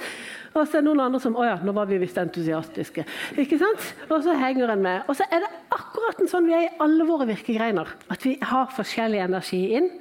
[0.58, 3.06] Og så er det noen andre som Å ja, nå var vi visst entusiastiske.
[3.38, 3.84] Ikke sant?
[4.10, 5.04] Og så henger en med.
[5.06, 7.92] Og så er det akkurat en sånn vi er i alle våre virkegreiner.
[8.14, 9.92] At vi har forskjellig energi inn.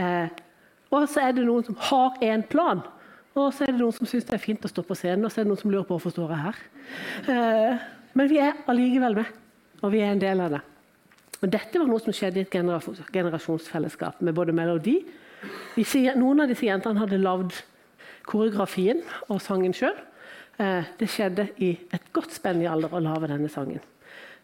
[0.00, 0.32] Eh,
[0.90, 2.80] og så er det noen som har en plan.
[3.38, 5.30] Og så er det noen som syns det er fint å stå på scenen, og
[5.30, 6.60] så er det noen som lurer på hvorfor står jeg her.
[7.30, 7.86] Eh,
[8.18, 9.30] men vi er allikevel med,
[9.80, 10.62] og vi er en del av det.
[11.40, 12.52] Og Dette var noe som skjedde i et
[13.14, 15.00] generasjonsfellesskap med både melodi
[15.40, 17.54] Noen av disse jentene hadde lagd
[18.28, 18.98] koreografien
[19.32, 19.94] og sangen sjøl.
[20.60, 23.80] Eh, det skjedde i et godt spenn i alder å lage denne sangen.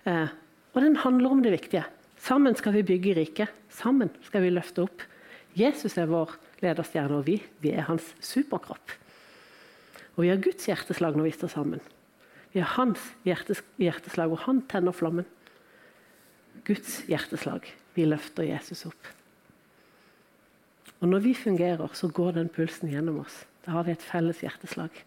[0.08, 0.30] Eh,
[0.72, 1.84] og den handler om det viktige.
[2.22, 3.52] Sammen skal vi bygge riket.
[3.68, 5.04] Sammen skal vi løfte opp.
[5.56, 8.94] Jesus er vår lederstjerne, og vi, vi er hans superkropp.
[10.16, 11.82] Og vi har Guds hjerteslag når vi står sammen.
[12.54, 15.26] Vi har hans hjertes, hjerteslag, og han tenner flammen.
[16.64, 17.68] Guds hjerteslag.
[17.96, 19.12] Vi løfter Jesus opp.
[21.02, 23.42] Og når vi fungerer, så går den pulsen gjennom oss.
[23.66, 25.02] Da har vi et felles hjerteslag.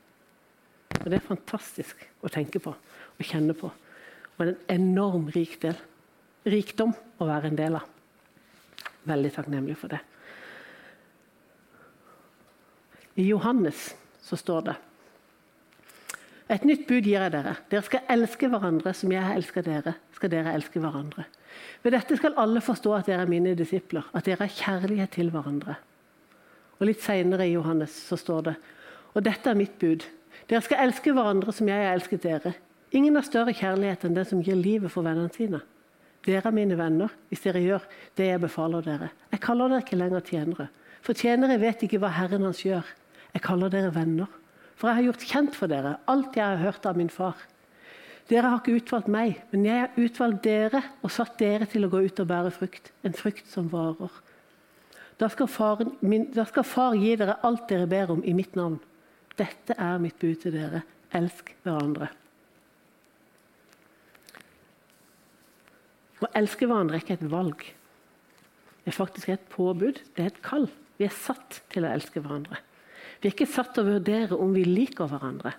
[0.99, 3.71] Og Det er fantastisk å tenke på og kjenne på.
[4.37, 5.77] Og en enorm rik del,
[6.45, 7.89] rikdom å være en del av.
[9.09, 9.99] Veldig takknemlig for det.
[13.19, 14.75] I Johannes så står det
[16.49, 17.57] Et nytt bud gir jeg dere.
[17.69, 19.93] Dere skal elske hverandre som jeg har elsket dere.
[20.15, 21.25] skal dere elske hverandre.
[21.83, 25.29] Ved dette skal alle forstå at dere er mine disipler, at dere har kjærlighet til
[25.29, 25.75] hverandre.
[26.79, 28.55] Og Litt senere i Johannes så står det
[29.13, 30.05] Og dette er mitt bud.
[30.49, 32.53] Dere skal elske hverandre som jeg har elsket dere.
[32.91, 35.59] Ingen har større kjærlighet enn den som gir livet for vennene sine.
[36.25, 37.85] Dere er mine venner hvis dere gjør
[38.17, 39.11] det jeg befaler dere.
[39.31, 40.69] Jeg kaller dere ikke lenger tjenere,
[41.01, 42.87] for tjenere vet ikke hva Herren hans gjør.
[43.33, 44.29] Jeg kaller dere venner,
[44.79, 47.37] for jeg har gjort kjent for dere alt jeg har hørt av min far.
[48.29, 51.89] Dere har ikke utvalgt meg, men jeg har utvalgt dere og satt dere til å
[51.89, 52.91] gå ut og bære frukt.
[53.01, 54.13] En frukt som varer.
[55.19, 58.53] Da skal, faren, min, da skal far gi dere alt dere ber om i mitt
[58.55, 58.77] navn.
[59.39, 60.83] Dette er mitt bud til dere.
[61.17, 62.11] Elsk hverandre.
[66.19, 67.65] Å elske hverandre er ikke et valg.
[68.83, 70.03] Det er faktisk et påbud.
[70.15, 70.69] Det er et kall.
[70.99, 72.61] Vi er satt til å elske hverandre.
[73.19, 75.53] Vi er ikke satt til å vurdere om vi liker hverandre.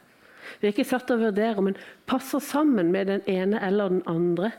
[0.61, 3.92] Vi er ikke satt til å vurdere om en passer sammen med den ene eller
[3.92, 4.53] den andre.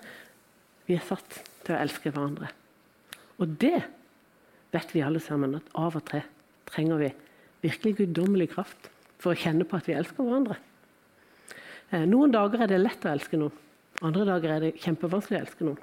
[0.88, 2.52] Vi er satt til å elske hverandre.
[3.42, 3.80] Og det
[4.72, 6.24] vet vi alle sammen at av og til
[6.70, 7.10] trenger vi
[7.66, 8.90] virkelig guddommelig kraft
[9.22, 10.58] for å kjenne på at vi elsker hverandre.
[11.92, 13.58] Eh, noen dager er det lett å elske noen.
[14.02, 15.82] Andre dager er det kjempevanskelig å elske noen.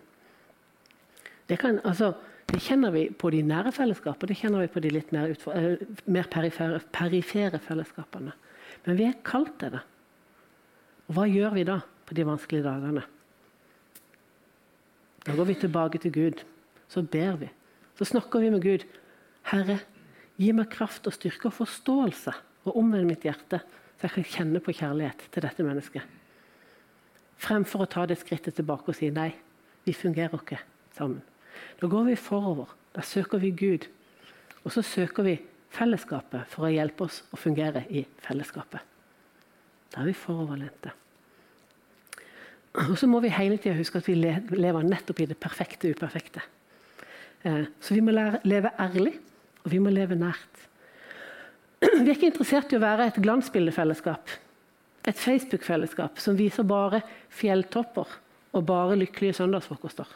[1.48, 2.12] Det, kan, altså,
[2.48, 5.84] det kjenner vi på de nære fellesskapene, det kjenner vi på de litt mer, eh,
[6.06, 8.32] mer perifere, perifere, fellesskapene.
[8.86, 9.82] Men vi er kalt til det.
[11.08, 13.04] Og hva gjør vi da på de vanskelige dagene?
[15.26, 16.44] Da går vi tilbake til Gud.
[16.88, 17.50] Så ber vi.
[17.98, 18.84] Så snakker vi med Gud.
[19.42, 19.80] Herre,
[20.38, 22.32] gi meg kraft og styrke og forståelse,
[22.64, 23.60] og omvend mitt hjerte,
[23.98, 26.02] så jeg kan kjenne på kjærlighet til dette mennesket.
[27.38, 29.32] Fremfor å ta det skrittet tilbake og si nei,
[29.84, 30.60] vi fungerer ikke
[30.96, 31.20] sammen.
[31.80, 32.70] Da går vi forover.
[32.94, 33.88] Da søker vi Gud.
[34.64, 35.38] Og så søker vi
[35.74, 38.80] fellesskapet for å hjelpe oss å fungere i fellesskapet.
[39.92, 40.92] Da er vi foroverlente.
[42.78, 46.42] Og så må vi hele tida huske at vi lever nettopp i det perfekte uperfekte.
[47.42, 49.14] Eh, så vi må leve ærlig,
[49.64, 50.64] og vi må leve nært.
[52.02, 54.32] Vi er ikke interessert i å være et glansbildefellesskap.
[55.06, 58.16] Et Facebook-fellesskap som viser bare fjelltopper
[58.58, 60.10] og bare lykkelige søndagsfrokoster.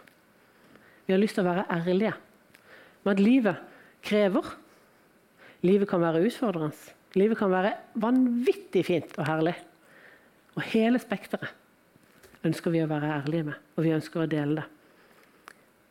[1.12, 2.10] Vi har lyst til å være ærlige
[3.04, 3.56] med at livet
[4.00, 4.46] krever.
[5.60, 6.94] Livet kan være utfordrende.
[7.20, 9.52] Livet kan være vanvittig fint og herlig.
[10.56, 11.52] Og hele spekteret
[12.48, 14.64] ønsker vi å være ærlige med, og vi ønsker å dele det.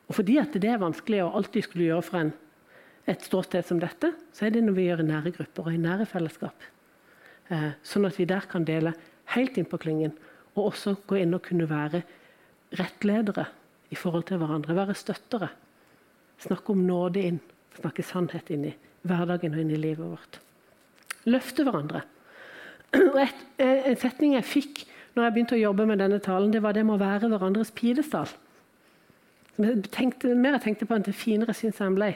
[0.10, 2.34] Og Fordi at det er vanskelig å alltid skulle gjøre for en,
[3.06, 5.86] et ståsted som dette, så er det når vi gjør i nære grupper og i
[5.86, 6.70] nære fellesskap.
[7.54, 8.98] Eh, sånn at vi der kan dele
[9.38, 10.18] helt inn på klingen,
[10.58, 12.08] og også gå inn og kunne være
[12.74, 13.52] rettledere
[13.92, 14.76] i forhold til hverandre.
[14.78, 15.52] Være støttere.
[16.42, 17.42] Snakke om nåde inn.
[17.78, 18.74] Snakke sannhet inn i
[19.08, 20.40] hverdagen og inn i livet vårt.
[21.30, 22.04] Løfte hverandre.
[22.94, 26.62] Et, eh, en setning jeg fikk når jeg begynte å jobbe med denne talen, det
[26.64, 28.30] var det med å være hverandres pidestall.
[29.60, 32.14] Jeg tenkte, mer jeg tenkte på enn til finere syns jeg den ble.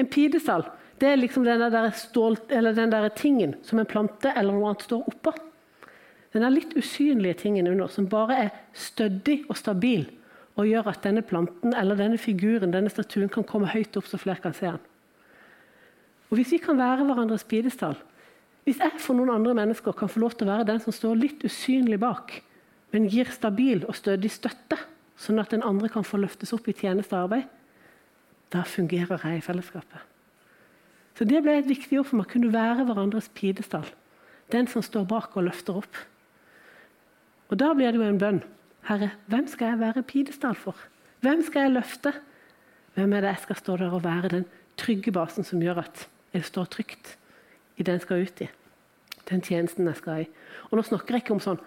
[0.00, 0.64] En pidestall
[1.00, 4.84] det er liksom den der, stål, den der tingen som en plante eller noe annet
[4.84, 5.32] står oppå.
[6.34, 10.04] Den der litt usynlige tingen under, som bare er stødig og stabil
[10.58, 14.18] og gjør at denne planten eller denne figuren denne statuen kan komme høyt opp, så
[14.20, 14.82] flere kan se den.
[16.30, 17.96] Og Hvis vi kan være hverandres pidestall,
[18.64, 21.16] hvis jeg for noen andre mennesker kan få lov til å være den som står
[21.18, 22.42] litt usynlig bak,
[22.92, 24.78] men gir stabil og stødig støtte,
[25.18, 27.48] sånn at den andre kan få løftes opp i tjeneste arbeid,
[28.50, 30.06] da fungerer jeg i fellesskapet.
[31.14, 33.86] Så Det ble et viktig ord for meg, kunne være hverandres pidestall.
[34.50, 35.98] Den som står bak og løfter opp.
[37.50, 38.42] Og Da blir det jo en bønn
[38.88, 40.76] Herre, hvem skal jeg være pidestall for?
[41.20, 42.12] Hvem skal jeg løfte?
[42.94, 44.46] Hvem er det jeg skal stå der og være den
[44.80, 47.16] trygge basen som gjør at jeg står trygt
[47.76, 48.48] i den jeg skal ut i?
[49.30, 50.30] Den tjenesten jeg skal i.
[50.70, 51.60] Og Nå snakker jeg ikke om sånn,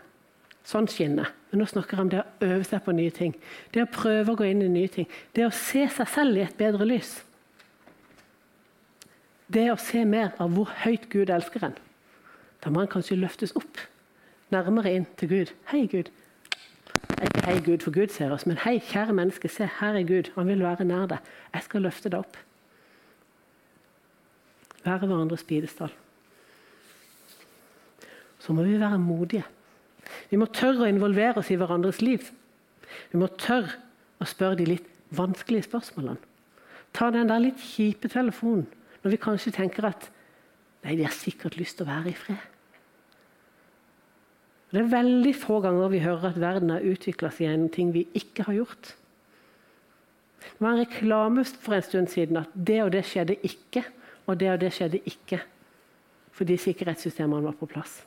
[0.67, 3.35] sånn skinne, men nå snakker jeg om det å øve seg på nye ting.
[3.71, 5.07] Det å prøve å gå inn i nye ting.
[5.35, 7.17] Det å se seg selv i et bedre lys.
[9.53, 11.75] Det å se mer av hvor høyt Gud elsker en.
[12.63, 13.79] Da må en kanskje løftes opp,
[14.55, 15.55] nærmere inn til Gud.
[15.71, 16.09] Hei, Gud.
[17.23, 20.31] Ikke 'hei, Gud', for Gud ser oss, men 'hei, kjære menneske, se, her er Gud'.
[20.35, 21.17] Han vil være nær deg.
[21.53, 22.37] Jeg skal løfte deg opp.
[24.83, 25.91] Være hverandres bidestall.
[28.39, 29.43] Så må vi være modige.
[30.29, 32.19] Vi må tørre å involvere oss i hverandres liv.
[33.11, 33.71] Vi må tørre
[34.19, 36.17] å spørre de litt vanskelige spørsmålene.
[36.93, 38.67] Ta den der litt kjipe telefonen
[39.03, 40.09] når vi kanskje tenker at
[40.83, 42.52] Nei, de har sikkert lyst til å være i fred.
[44.73, 48.07] Det er veldig få ganger vi hører at verden har utvikla seg en ting vi
[48.17, 48.95] ikke har gjort.
[50.43, 53.83] Det var en reklame for en stund siden at det og det skjedde ikke,
[54.25, 55.43] og det og det skjedde ikke
[56.33, 57.99] fordi sikkerhetssystemene var på plass.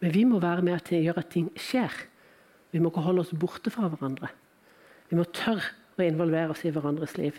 [0.00, 1.92] Men vi må være med til å gjøre at ting skjer.
[2.72, 4.30] Vi må ikke holde oss borte fra hverandre.
[5.10, 7.36] Vi må tørre å involvere oss i hverandres liv.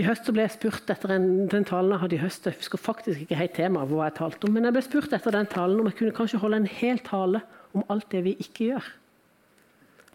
[0.00, 2.46] I høst ble jeg spurt etter en, den talen jeg hadde i høst.
[2.48, 5.34] Jeg husker faktisk ikke helt temaet hva jeg talte om, men jeg ble spurt etter
[5.34, 7.42] den talen om jeg kunne kanskje holde en hel tale
[7.76, 8.86] om alt det vi ikke gjør.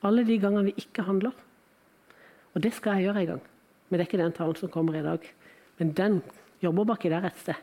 [0.09, 1.35] Alle de gangene vi ikke handler.
[2.55, 3.43] Og det skal jeg gjøre en gang.
[3.85, 5.29] Men det er ikke den talen som kommer i dag.
[5.77, 6.17] Men den
[6.65, 7.61] jobber baki der et sted.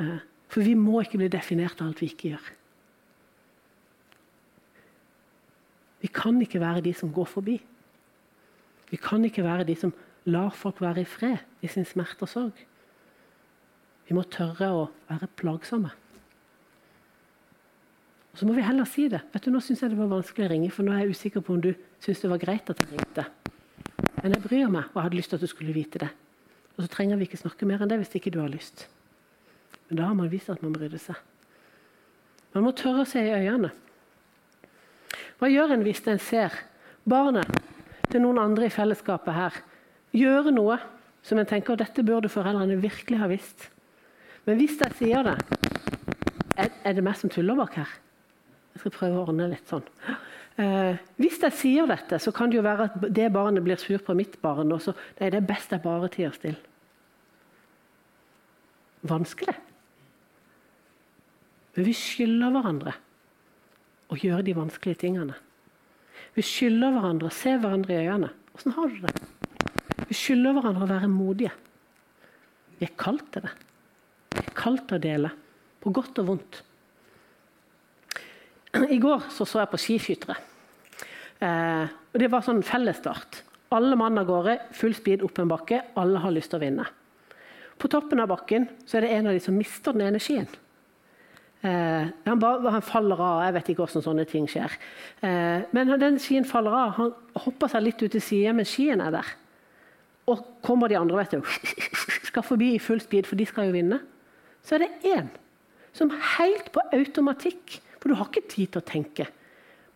[0.00, 0.16] Eh,
[0.48, 2.48] for vi må ikke bli definert av alt vi ikke gjør.
[6.00, 7.60] Vi kan ikke være de som går forbi.
[8.88, 9.92] Vi kan ikke være de som
[10.26, 12.64] lar folk være i fred i sin smerte og sorg.
[14.06, 15.92] Vi må tørre å være plagsomme.
[18.32, 19.22] Og Så må vi heller si det.
[19.32, 21.42] Vet du, Nå syns jeg det var vanskelig å ringe, for nå er jeg usikker
[21.42, 21.72] på om du
[22.04, 23.24] syns det var greit at jeg ringte.
[24.22, 26.10] Men jeg bryr meg og jeg hadde lyst til at du skulle vite det.
[26.76, 28.86] Og så trenger vi ikke snakke mer enn det hvis ikke du har lyst.
[29.88, 31.16] Men da har man vist at man brydde seg.
[32.52, 33.72] Man må tørre å se i øynene.
[35.40, 36.54] Hva gjør en hvis en ser
[37.08, 37.48] barnet
[38.10, 39.58] til noen andre i fellesskapet her
[40.16, 40.78] gjøre noe
[41.26, 43.68] som en tenker at dette burde foreldrene virkelig ha visst?
[44.46, 45.36] Men hvis jeg sier det,
[46.56, 47.90] er, det meg som tuller bak her?
[48.74, 49.84] Jeg skal prøve å ordne litt sånn.
[50.56, 54.00] Eh, hvis jeg sier dette, så kan det jo være at det barnet blir sur
[54.00, 54.72] på mitt barn.
[54.72, 56.60] Og så, nei, det er best jeg bare tier stille.
[59.06, 59.56] Vanskelig.
[61.76, 62.94] Men vi skylder hverandre
[64.08, 65.36] å gjøre de vanskelige tingene.
[66.36, 68.32] Vi skylder hverandre å se hverandre i øynene.
[68.56, 69.25] Åssen har du det?
[70.06, 71.52] Vi skylder hverandre å være modige.
[72.78, 73.52] Vi er kalt til det.
[74.36, 75.30] Vi er kalt til å dele,
[75.82, 76.60] på godt og vondt.
[78.92, 80.36] I går så, så jeg på skiskyttere.
[81.40, 83.42] Eh, og Det var sånn fellesstart.
[83.76, 85.80] Alle mann av gårde, full speed opp en bakke.
[85.98, 86.86] Alle har lyst til å vinne.
[87.76, 90.46] På toppen av bakken så er det en av de som mister den ene skien.
[91.66, 93.42] Eh, han, bare, han, faller av.
[93.46, 94.76] Jeg vet ikke hvordan sånne ting skjer.
[95.24, 96.94] Eh, men den skien faller av.
[97.00, 97.12] Han
[97.46, 99.34] hopper seg litt ut til siden, men skien er der.
[100.26, 101.42] Og kommer de andre vet du,
[102.28, 104.00] skal forbi i full speed, for de skal jo vinne,
[104.66, 105.28] så er det én
[105.96, 109.28] som helt på automatikk, for du har ikke tid til å tenke,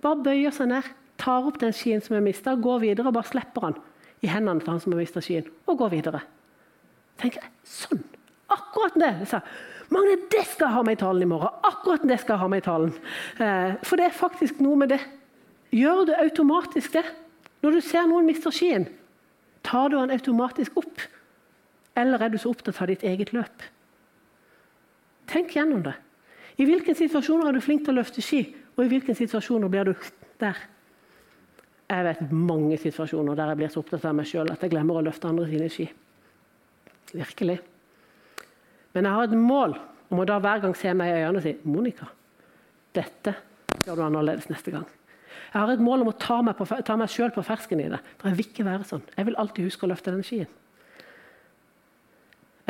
[0.01, 0.87] bare bøyer seg ned,
[1.21, 3.77] tar opp den skien som er mista, går videre og bare slipper han
[4.25, 6.23] i hendene til han som har mista skien, og går videre.
[7.21, 8.07] Tenker jeg, sånn,
[8.51, 9.11] Akkurat det!
[9.23, 9.41] Jeg sa,
[9.91, 11.59] Magne, det skal jeg ha med i talen i morgen.
[11.67, 12.93] Akkurat det skal jeg ha med i talen.
[13.43, 15.01] Eh, for det er faktisk noe med det.
[15.75, 17.05] Gjør du automatisk det?
[17.63, 18.87] Når du ser noen mister skien,
[19.67, 21.03] tar du den automatisk opp?
[21.99, 23.65] Eller er du så opptatt av ditt eget løp?
[25.31, 25.95] Tenk gjennom det.
[26.61, 28.43] I hvilken situasjoner er du flink til å løfte ski,
[28.77, 29.95] og i hvilken situasjoner blir du
[30.41, 30.59] der?
[31.91, 35.01] Jeg vet mange situasjoner der jeg blir så opptatt av meg sjøl at jeg glemmer
[35.01, 35.89] å løfte andre sine ski.
[37.11, 37.59] Virkelig.
[38.95, 39.75] Men jeg har et mål
[40.11, 42.07] om å da hver gang se meg i øynene og si Monica,
[42.95, 43.35] dette
[43.87, 44.87] gjør du annerledes neste gang.
[45.51, 47.89] Jeg har et mål om å ta meg, på, ta meg sjøl på fersken i
[47.93, 48.01] det.
[48.21, 49.03] For jeg vil ikke være sånn.
[49.17, 50.51] Jeg vil alltid huske å løfte den skien.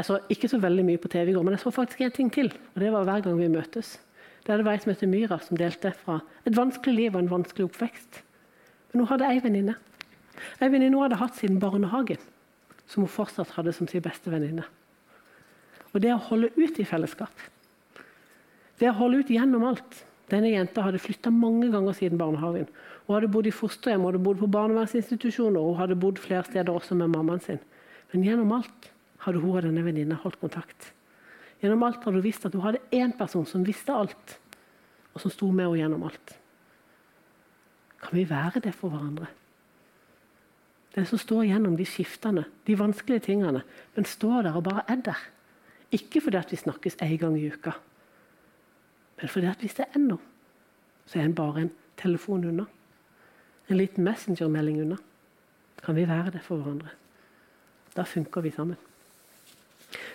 [0.00, 2.14] Jeg så ikke så veldig mye på TV i går, men jeg så faktisk en
[2.16, 2.48] ting til.
[2.72, 3.98] og Det var hver gang vi møtes.
[4.46, 7.66] Det var ei som heter Myra, som delte fra et vanskelig liv og en vanskelig
[7.68, 8.22] oppvekst.
[8.90, 9.76] Men hun hadde ei venninne.
[10.56, 12.22] Ei venninne hun hadde hatt siden barnehagen,
[12.88, 14.64] som hun fortsatt hadde som sin beste venninne.
[15.92, 17.44] Og det å holde ut i fellesskap.
[18.80, 20.00] Det å holde ut gjennom alt.
[20.30, 22.68] Denne jenta hadde flytta mange ganger siden barnehagen.
[23.06, 26.44] Hun hadde bodd i fosterhjem, hun hadde bodd på barnevernsinstitusjoner og hun hadde bodd flere
[26.46, 27.58] steder også med mammaen sin.
[28.12, 28.90] Men gjennom alt
[29.24, 30.92] hadde hun og denne venninna holdt kontakt.
[31.60, 34.38] Gjennom alt hadde hun visst at hun hadde én person som visste alt,
[35.14, 36.36] og som sto med henne gjennom alt.
[38.00, 39.28] Kan vi være det for hverandre?
[40.94, 43.62] Den som står gjennom de skiftene, de vanskelige tingene,
[43.94, 45.20] men står der og bare er der.
[45.94, 47.74] Ikke fordi at vi snakkes én gang i uka,
[49.20, 50.22] men fordi at hvis det er noe,
[51.06, 52.64] så er en bare en telefon unna.
[53.68, 54.96] En liten messengermelding unna.
[55.84, 56.94] Kan vi være det for hverandre?
[57.96, 58.78] Da funker vi sammen.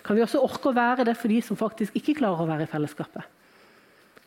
[0.04, 2.66] Kan vi også orke å være det for de som faktisk ikke klarer å være
[2.66, 3.24] i fellesskapet?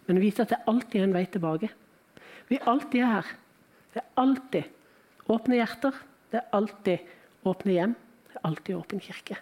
[0.08, 1.70] Men vite at det alltid er en vei tilbake.
[2.50, 3.32] Vi alltid er her.
[3.94, 6.00] Det er alltid åpne hjerter.
[6.30, 7.96] Det er alltid åpne hjem.
[8.30, 9.40] Det er alltid åpen kirke.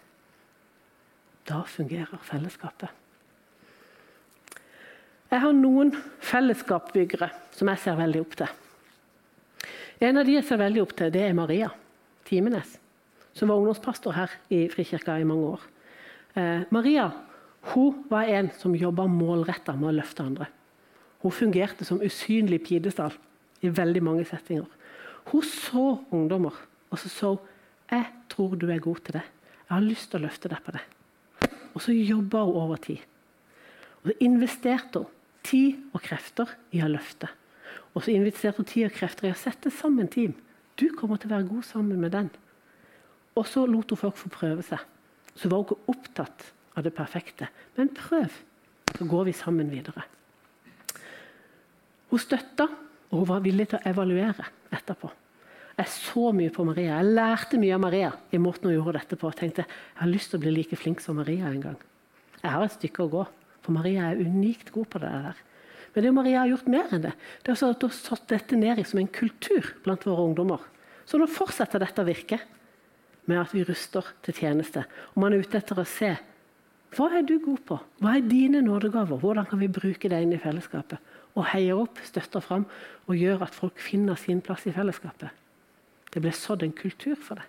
[1.48, 2.92] Da fungerer fellesskapet.
[5.28, 5.92] Jeg har noen
[6.24, 8.52] fellesskapsbyggere som jeg ser veldig opp til.
[10.08, 11.68] En av de jeg ser veldig opp til, det er Maria
[12.28, 12.76] Timenes,
[13.36, 15.66] som var ungdomspastor her i Frikirka i mange år.
[16.38, 17.10] Eh, Maria
[17.74, 20.46] hun var en som jobba målretta med å løfte andre.
[21.20, 23.16] Hun fungerte som usynlig pidestall
[23.60, 24.68] i veldig mange settinger.
[25.28, 26.54] Hun så ungdommer,
[26.88, 27.54] og så så hun
[27.88, 29.24] jeg tror du er god til det.
[29.68, 30.82] Jeg har lyst til å løfte deg på det.
[31.72, 33.00] Og så jobba hun over tid.
[34.02, 35.14] Og så investerte hun
[35.46, 37.30] tid og krefter i å løfte.
[37.94, 40.34] Og så inviterte hun tid og krefter i å sette sammen team.
[40.78, 42.28] Du kommer til å være god sammen med den.
[43.38, 44.82] Og så lot hun folk få prøve seg.
[45.38, 47.48] Så var hun ikke opptatt av det perfekte.
[47.76, 48.34] Men prøv,
[48.94, 50.04] så går vi sammen videre.
[52.08, 52.68] Hun støtta,
[53.08, 55.10] og hun var villig til å evaluere etterpå.
[55.78, 56.96] Jeg så mye på Maria.
[56.98, 59.30] Jeg lærte mye av Maria i måten hun gjorde dette på.
[59.30, 61.76] Jeg tenkte jeg har lyst til å bli like flink som Maria en gang.
[62.40, 63.22] Jeg har et stykke å gå,
[63.68, 65.40] for Maria er unikt god på det der.
[65.92, 67.10] Men det Maria har gjort mer enn det.
[67.44, 70.62] Det er at hun har satt dette ned som en kultur blant våre ungdommer.
[71.04, 72.38] Så nå fortsetter dette å virke
[73.28, 74.86] med at vi ruster til tjeneste.
[75.12, 76.14] Og man er ute etter å se
[76.96, 77.76] hva er du god på?
[78.00, 79.20] Hva er dine nådegaver?
[79.20, 80.96] Hvordan kan vi bruke det inn i fellesskapet?
[81.36, 82.64] Og heier opp, støtter fram
[83.04, 85.28] og gjør at folk finner sin plass i fellesskapet.
[86.08, 87.44] Det ble sådd en kultur for det.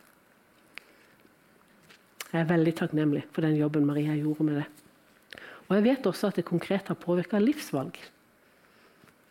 [2.34, 4.68] Jeg er veldig takknemlig for den jobben Maria gjorde med det.
[5.70, 7.98] Og jeg vet også at det konkret har påvirka livsvalg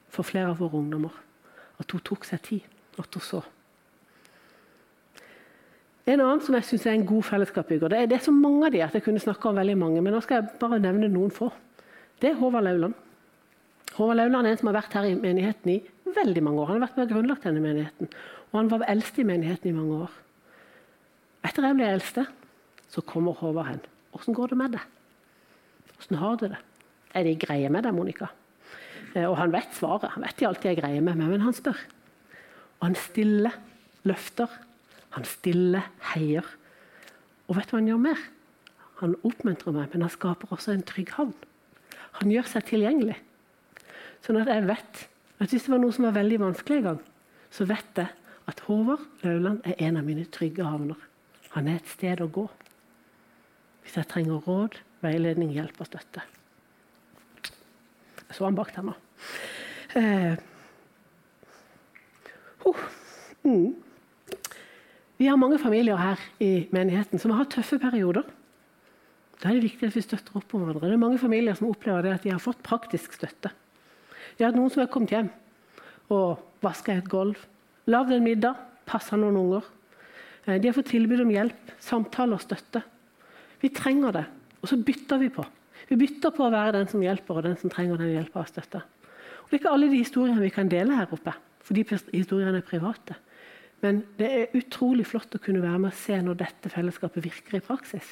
[0.09, 1.15] for flere av våre ungdommer.
[1.83, 2.69] At hun tok seg tid,
[2.99, 3.43] at hun så.
[6.09, 8.73] En annen som jeg synes er en god fellesskapsbygger, det det er så mange av
[8.73, 11.35] de at jeg kunne snakke om veldig mange, men nå skal jeg bare nevne noen
[11.35, 11.51] få.
[12.23, 12.95] Det er Håvard Lauland.
[13.99, 15.83] Håvard Lauland er en som har vært her i menigheten i
[16.17, 16.71] veldig mange år.
[16.71, 18.09] Han har vært med og grunnlagt denne menigheten,
[18.51, 20.15] og han var eldste i menigheten i mange år.
[21.45, 22.25] Etter jeg ble eldste,
[22.89, 23.85] så kommer Håvard hen.
[24.17, 24.98] Åssen går det med deg?
[25.99, 26.61] Åssen har du det?
[27.17, 28.31] Er de greie med deg, Monica?
[29.15, 30.13] Eh, og han vet svaret.
[30.15, 31.79] Han vet de alltid er greie med meg, men han spør.
[32.79, 33.57] Og han stiller
[34.07, 34.53] løfter
[35.17, 36.47] han stiller, heier.
[37.49, 38.25] Og vet du hva han gjør mer?
[39.01, 41.35] Han oppmuntrer meg, men han skaper også en trygg havn.
[42.21, 43.17] Han gjør seg tilgjengelig.
[44.27, 45.05] Sånn at jeg vet
[45.39, 47.01] at hvis det var noe som var veldig vanskelig en gang,
[47.55, 48.11] så vet jeg
[48.49, 50.99] at Håvard Lauland er en av mine trygge havner.
[51.55, 52.47] Han er et sted å gå.
[53.85, 56.25] Hvis jeg trenger råd, veiledning, hjelp og støtte.
[58.29, 58.97] Jeg så han bak der.
[59.97, 60.35] Eh.
[62.69, 62.83] Oh.
[63.45, 63.77] Mm.
[65.19, 68.27] Vi har mange familier her i menigheten som har hatt tøffe perioder.
[69.39, 70.91] Da er det viktig at vi støtter opp om hverandre.
[70.91, 73.51] Det er mange familier som opplever det at de har fått praktisk støtte.
[74.37, 75.31] Vi har hatt noen som har kommet hjem
[76.15, 77.39] og vaska et gulv,
[77.91, 79.67] lagd en middag, passa noen unger.
[80.47, 82.83] Eh, de har fått tilbud om hjelp, samtale og støtte.
[83.63, 84.25] Vi trenger det,
[84.63, 85.45] og så bytter vi på.
[85.89, 88.51] Vi bytter på å være den som hjelper, og den som trenger den hjelpa og
[88.51, 88.83] støtta.
[89.49, 91.33] Det er ikke alle de historiene vi kan dele her oppe,
[91.65, 93.17] for de historiene er private.
[93.81, 97.59] Men det er utrolig flott å kunne være med og se når dette fellesskapet virker
[97.59, 98.09] i praksis.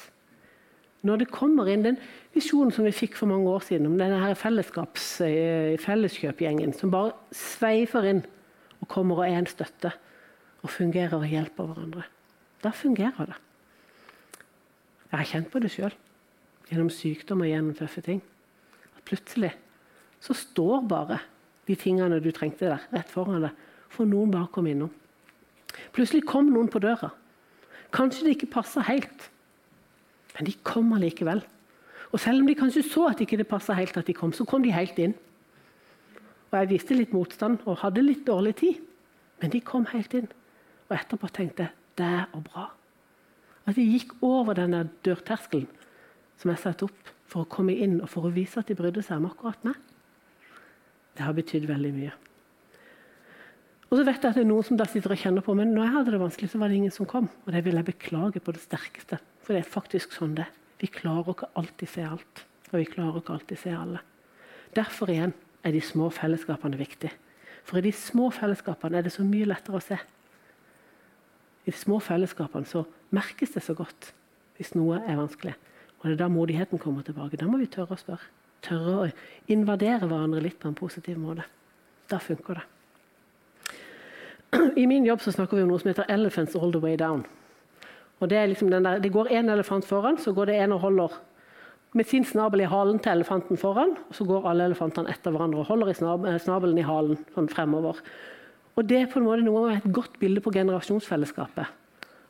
[1.05, 1.99] Når det kommer inn den
[2.33, 7.13] visjonen som vi fikk for mange år siden om denne her eh, felleskjøpgjengen som bare
[7.35, 8.23] sveifer inn
[8.81, 9.91] og kommer og er en støtte
[10.63, 12.07] og fungerer og hjelper hverandre.
[12.63, 13.37] Da fungerer det.
[15.11, 15.93] Jeg har kjent på det sjøl,
[16.69, 18.21] gjennom sykdom og gjennom tøffe ting.
[18.95, 19.53] At plutselig
[20.23, 21.19] så står bare
[21.67, 23.53] de tingene du trengte der, rett foran deg,
[23.91, 24.91] for noen bare kom innom.
[25.95, 27.11] Plutselig kom noen på døra.
[27.93, 29.29] Kanskje det ikke passa helt,
[30.35, 31.43] men de kom allikevel.
[32.11, 34.45] Og selv om de kanskje så at ikke det ikke helt at de kom, så
[34.45, 35.15] kom de helt inn.
[36.51, 38.79] Og Jeg viste litt motstand og hadde litt dårlig tid,
[39.41, 40.29] men de kom helt inn.
[40.87, 42.69] Og etterpå tenkte jeg det er bra.
[43.67, 45.67] At de gikk over denne dørterskelen
[46.37, 49.03] som jeg satte opp for å komme inn og for å vise at de brydde
[49.05, 49.75] seg om akkurat meg.
[51.17, 52.13] Det har betydd veldig mye.
[53.87, 55.71] Og så vet jeg at det er noen som da sitter og kjenner på men
[55.71, 57.29] når jeg hadde det vanskelig, så var det ingen som kom.
[57.45, 59.19] Og det vil jeg beklage på det sterkeste.
[59.43, 62.43] For det er faktisk sånn det Vi klarer ikke alltid se alt.
[62.69, 64.03] Og vi klarer ikke alltid se alle.
[64.75, 65.33] Derfor igjen
[65.65, 67.15] er de små fellesskapene viktige.
[67.65, 69.97] For i de små fellesskapene er det så mye lettere å se.
[71.65, 72.83] I de små fellesskapene så
[73.15, 74.11] merkes det så godt
[74.59, 75.55] hvis noe er vanskelig.
[75.99, 77.37] Og det er da modigheten kommer tilbake.
[77.37, 78.33] Da må vi tørre å spørre.
[78.65, 79.07] Tørre å
[79.53, 81.45] invadere hverandre litt på en positiv måte.
[82.09, 82.65] Da funker det.
[84.81, 87.25] I min jobb så snakker vi om noe som heter 'elephants all the way down'.
[88.19, 91.11] Og Det, liksom der, det går én elefant foran, så går det en og holder
[91.93, 93.95] med sin snabel i halen til elefanten foran.
[94.09, 95.95] og Så går alle elefantene etter hverandre og holder i
[96.33, 98.01] eh, snabelen i halen sånn fremover.
[98.75, 101.65] Og Det er på en måte noe av et godt bilde på generasjonsfellesskapet.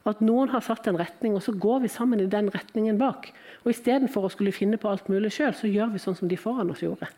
[0.08, 3.30] At noen har satt en retning, og så går vi sammen i den retningen bak.
[3.66, 6.40] Og Istedenfor å skulle finne på alt mulig sjøl, så gjør vi sånn som de
[6.40, 7.10] foran oss gjorde.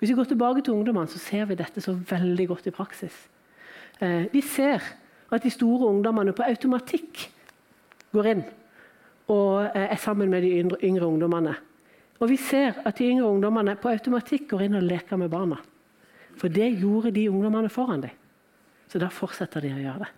[0.00, 3.14] Hvis vi går tilbake til ungdommene, så ser vi dette så veldig godt i praksis.
[4.00, 4.82] Eh, vi ser
[5.30, 7.26] at de store ungdommene på automatikk
[8.10, 8.46] går inn
[9.30, 11.52] og eh, er sammen med de yngre ungdommene.
[12.20, 15.60] Og vi ser at de yngre ungdommene på automatikk går inn og leker med barna.
[16.40, 18.16] For det gjorde de ungdommene foran dem.
[18.90, 20.10] Så da fortsetter de å gjøre det.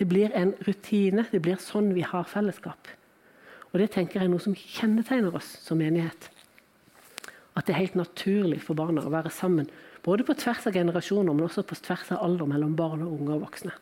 [0.00, 1.26] Det blir en rutine.
[1.28, 2.88] Det blir sånn vi har fellesskap.
[3.70, 6.30] Og det tenker jeg er noe som kjennetegner oss som menighet.
[7.52, 9.68] At det er helt naturlig for barna å være sammen
[10.00, 13.36] både på tvers av generasjoner, men også på tvers av alder mellom barn og unge
[13.36, 13.74] og voksne.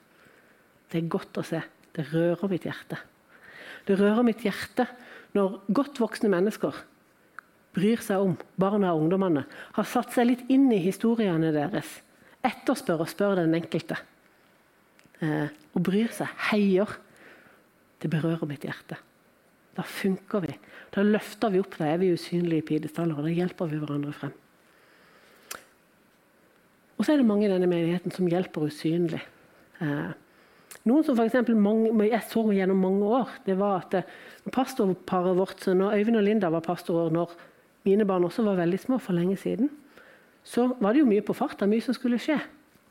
[0.90, 1.62] Det er godt å se.
[1.94, 2.98] Det rører mitt hjerte.
[3.86, 4.88] Det rører mitt hjerte
[5.38, 6.82] når godt voksne mennesker
[7.78, 9.44] bryr seg om barna og ungdommene,
[9.76, 12.00] har satt seg litt inn i historiene deres,
[12.42, 13.98] etterspør og spør den enkelte.
[15.24, 16.98] Eh, og bryr seg, heier.
[17.98, 18.98] Det berører mitt hjerte.
[19.78, 20.54] Da funker vi.
[20.94, 24.36] Da løfter vi opp, da er vi usynlige pidestaller, og da hjelper vi hverandre frem.
[26.98, 29.20] Og så er det mange i denne menigheten som hjelper usynlig.
[29.82, 30.08] Eh,
[30.88, 34.16] noen som for mange, jeg så gjennom mange år, det var at eh,
[34.54, 37.34] pastorparet vårt, når Øyvind og Linda var pastorer når
[37.86, 39.70] mine barn også var veldig små for lenge siden,
[40.44, 42.38] så var det jo mye på farta, mye som skulle skje.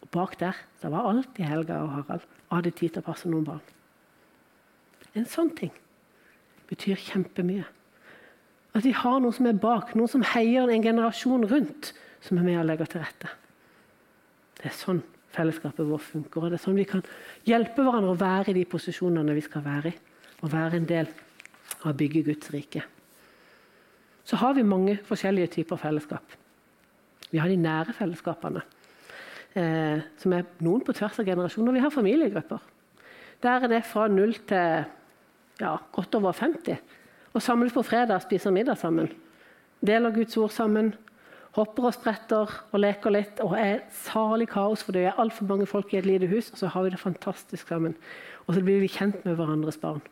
[0.08, 3.48] Og bak der så var alltid Helga og Harald hadde tid til å passe noen
[3.48, 3.66] barn.
[5.18, 5.74] En sånn ting
[6.70, 7.66] betyr kjempemye.
[8.78, 12.46] At vi har noen som er bak, noen som heier en generasjon rundt, som er
[12.46, 13.32] med og legger til rette.
[14.58, 15.02] Det er sånn
[15.34, 16.44] fellesskapet vårt funker.
[16.44, 17.04] og Det er sånn vi kan
[17.48, 19.98] hjelpe hverandre å være i de posisjonene vi skal være i.
[20.46, 21.10] Og være en del
[21.82, 22.84] av å bygge Guds rike.
[24.28, 26.36] Så har vi mange forskjellige typer fellesskap.
[27.32, 28.62] Vi har de nære fellesskapene,
[29.58, 31.76] eh, som er noen på tvers av generasjoner.
[31.76, 32.62] Vi har familiegrupper.
[33.44, 34.86] Der er det fra null til
[35.62, 36.78] ja, godt over 50.
[37.34, 39.10] Og samles på fredag spiser middag sammen.
[39.86, 40.94] Deler Guds ord sammen
[41.58, 45.68] hopper og spretter og leker litt og er salig kaos, for det er altfor mange
[45.70, 47.96] folk i et lite hus, og så har vi det fantastisk sammen.
[48.46, 50.04] Og så blir vi kjent med hverandres barn.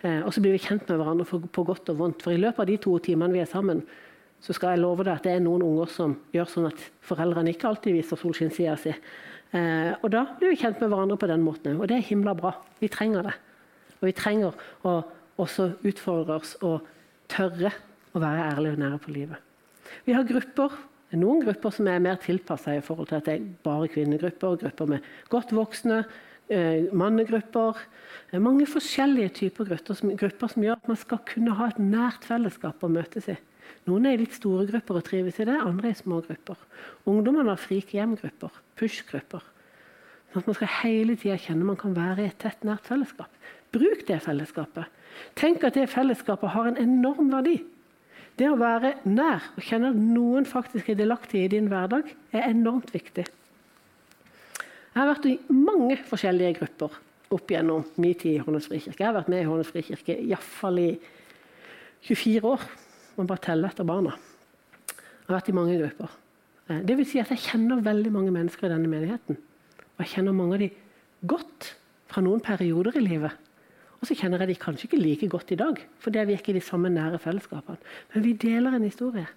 [0.00, 2.24] Eh, og så blir vi kjent med hverandre for, på godt og vondt.
[2.24, 3.84] For i løpet av de to timene vi er sammen,
[4.40, 7.52] så skal jeg love deg at det er noen unger som gjør sånn at foreldrene
[7.52, 8.94] ikke alltid viser solskinnssida si.
[9.52, 12.36] Eh, og da blir vi kjent med hverandre på den måten Og det er himla
[12.38, 12.52] bra.
[12.78, 13.34] Vi trenger det.
[13.98, 14.54] Og vi trenger
[14.86, 15.00] å
[15.40, 16.86] også utfordre oss og
[17.30, 17.72] tørre
[18.14, 19.50] å være ærlige og nære på livet.
[20.06, 20.78] Vi har grupper.
[21.18, 24.90] Noen grupper som er mer tilpassa i forhold til at det er bare kvinnegrupper, grupper
[24.92, 26.04] med godt voksne,
[26.48, 27.80] eh, mannegrupper.
[28.38, 32.26] Mange forskjellige typer grupper som, grupper som, gjør at man skal kunne ha et nært
[32.28, 33.36] fellesskap å møtes i.
[33.88, 36.60] Noen er i litt store grupper og trives i det, andre er i små grupper.
[37.10, 39.42] Ungdommene har frikehjemgrupper, push-grupper.
[40.30, 43.34] Sånn at man skal hele tida kjenne man kan være i et tett, nært fellesskap.
[43.74, 44.86] Bruk det fellesskapet.
[45.38, 47.58] Tenk at det fellesskapet har en enorm verdi.
[48.38, 52.46] Det å være nær og kjenne at noen faktisk er delaktig i din hverdag, er
[52.48, 53.26] enormt viktig.
[54.90, 56.94] Jeg har vært i mange forskjellige grupper
[57.30, 58.98] opp gjennom min tid i Hornnes frikirke.
[58.98, 60.88] Jeg har vært med i Hornnes frikirke iallfall i
[62.08, 62.64] 24 år.
[63.20, 64.14] Man bare teller etter barna.
[64.96, 66.12] Jeg har vært i mange grupper.
[66.70, 69.36] Eh, det vil si at jeg kjenner veldig mange mennesker i denne menigheten.
[69.92, 70.70] Og jeg kjenner mange av de
[71.28, 71.74] godt
[72.08, 73.36] fra noen perioder i livet.
[74.00, 76.38] Og så kjenner jeg de kanskje ikke like godt i dag, for det er vi
[76.38, 77.76] ikke i de samme nære fellesskapene.
[78.14, 79.28] Men vi deler en historie.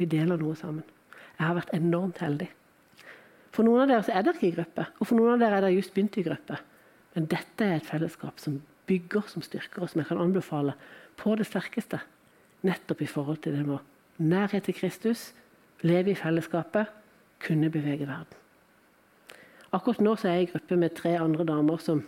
[0.00, 0.86] Vi deler noe sammen.
[1.36, 2.48] Jeg har vært enormt heldig.
[3.52, 5.66] For noen av dere er dere ikke i gruppe, og for noen av dere er
[5.66, 6.56] dere just begynt i gruppe.
[7.12, 10.72] Men dette er et fellesskap som bygger, som styrker, og som jeg kan anbefale
[11.20, 12.00] på det sterkeste.
[12.66, 13.78] Nettopp i forhold til det med
[14.18, 15.30] nærhet til Kristus,
[15.86, 16.90] leve i fellesskapet,
[17.46, 18.42] kunne bevege verden.
[19.72, 22.04] Akkurat nå er jeg i gruppe med tre andre damer som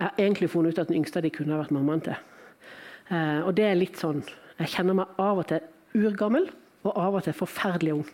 [0.00, 2.16] jeg har egentlig funnet ut at den yngste de kunne ha vært mammaen til.
[3.12, 4.22] Eh, og det er litt sånn
[4.60, 5.60] Jeg kjenner meg av og til
[5.96, 6.46] urgammel
[6.84, 8.06] og av og til forferdelig ung.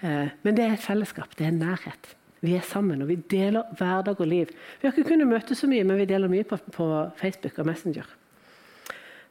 [0.00, 1.34] Eh, men det er et fellesskap.
[1.36, 2.14] Det er nærhet.
[2.40, 4.52] Vi er sammen, og vi deler hverdag og liv.
[4.80, 6.86] Vi har ikke kunnet møtes så mye, men vi deler mye på, på
[7.20, 8.08] Facebook og Messenger.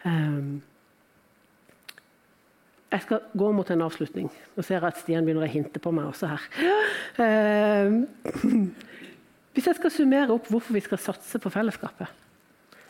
[0.06, 0.62] Um,
[2.90, 4.30] jeg skal gå mot en avslutning.
[4.56, 6.48] Nå ser jeg at Stian begynner å hinte på meg også her.
[7.22, 8.00] Um,
[9.54, 12.08] Hvis jeg skal summere opp hvorfor vi skal satse på fellesskapet,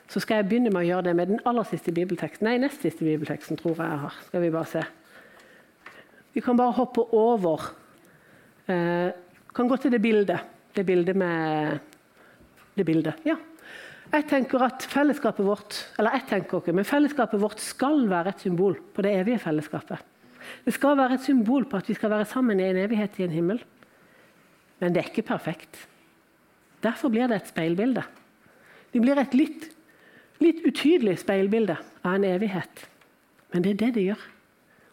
[0.10, 2.46] så skal jeg begynne med å gjøre det med den aller siste bibelteksten.
[2.46, 4.18] Nei, nest siste bibelteksten tror jeg jeg har.
[4.28, 4.84] Skal vi bare se.
[6.36, 7.70] Vi kan bare hoppe over.
[8.70, 9.10] Eh,
[9.56, 10.46] kan gå til det bildet.
[10.76, 11.80] Det bildet med
[12.78, 13.26] Det bildet.
[13.26, 13.36] Ja.
[14.10, 18.42] Jeg tenker at fellesskapet vårt eller jeg tenker ikke, men fellesskapet vårt skal være et
[18.42, 20.02] symbol på det evige fellesskapet.
[20.66, 23.28] Det skal være et symbol på at vi skal være sammen i en evighet i
[23.28, 23.62] en himmel.
[24.80, 25.78] Men det er ikke perfekt.
[26.82, 28.04] Derfor blir det et speilbilde.
[28.94, 29.70] Det blir et litt,
[30.42, 32.88] litt utydelig speilbilde av en evighet.
[33.54, 34.28] Men det er det det gjør.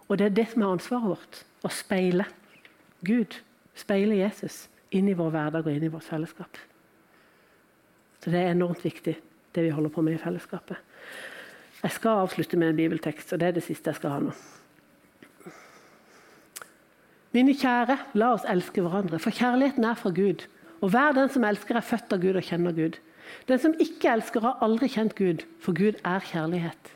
[0.08, 1.42] Og det er det som er ansvaret vårt.
[1.64, 2.26] Å speile
[3.06, 3.40] Gud,
[3.76, 6.58] speile Jesus, inn i vår hverdag og inn i vårt fellesskap.
[8.26, 9.12] Så det er enormt viktig,
[9.54, 10.80] det vi holder på med i fellesskapet.
[11.78, 14.32] Jeg skal avslutte med en bibeltekst, og det er det siste jeg skal ha nå.
[17.36, 20.42] Mine kjære, la oss elske hverandre, for kjærligheten er fra Gud.
[20.82, 22.98] Og hver den som elsker, er født av Gud og kjenner Gud.
[23.46, 26.94] Den som ikke elsker, har aldri kjent Gud, for Gud er kjærlighet.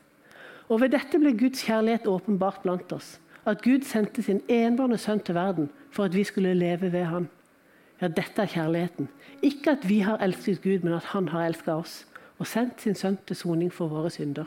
[0.67, 3.21] Og ved dette ble Guds kjærlighet åpenbart blant oss.
[3.47, 7.31] At Gud sendte sin enbårne sønn til verden for at vi skulle leve ved ham.
[8.01, 9.09] Ja, dette er kjærligheten.
[9.45, 12.07] Ikke at vi har elsket Gud, men at Han har elsket oss
[12.39, 14.45] og sendt sin sønn til soning for våre synder.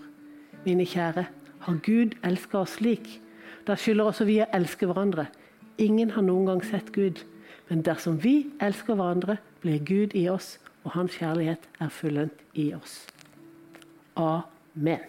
[0.64, 1.26] Mine kjære,
[1.60, 3.20] har Gud elsket oss slik?
[3.66, 5.26] Da skylder også vi å elske hverandre.
[5.78, 7.22] Ingen har noen gang sett Gud.
[7.68, 12.72] Men dersom vi elsker hverandre, blir Gud i oss, og hans kjærlighet er fullendt i
[12.74, 13.06] oss.
[14.16, 15.06] Amen.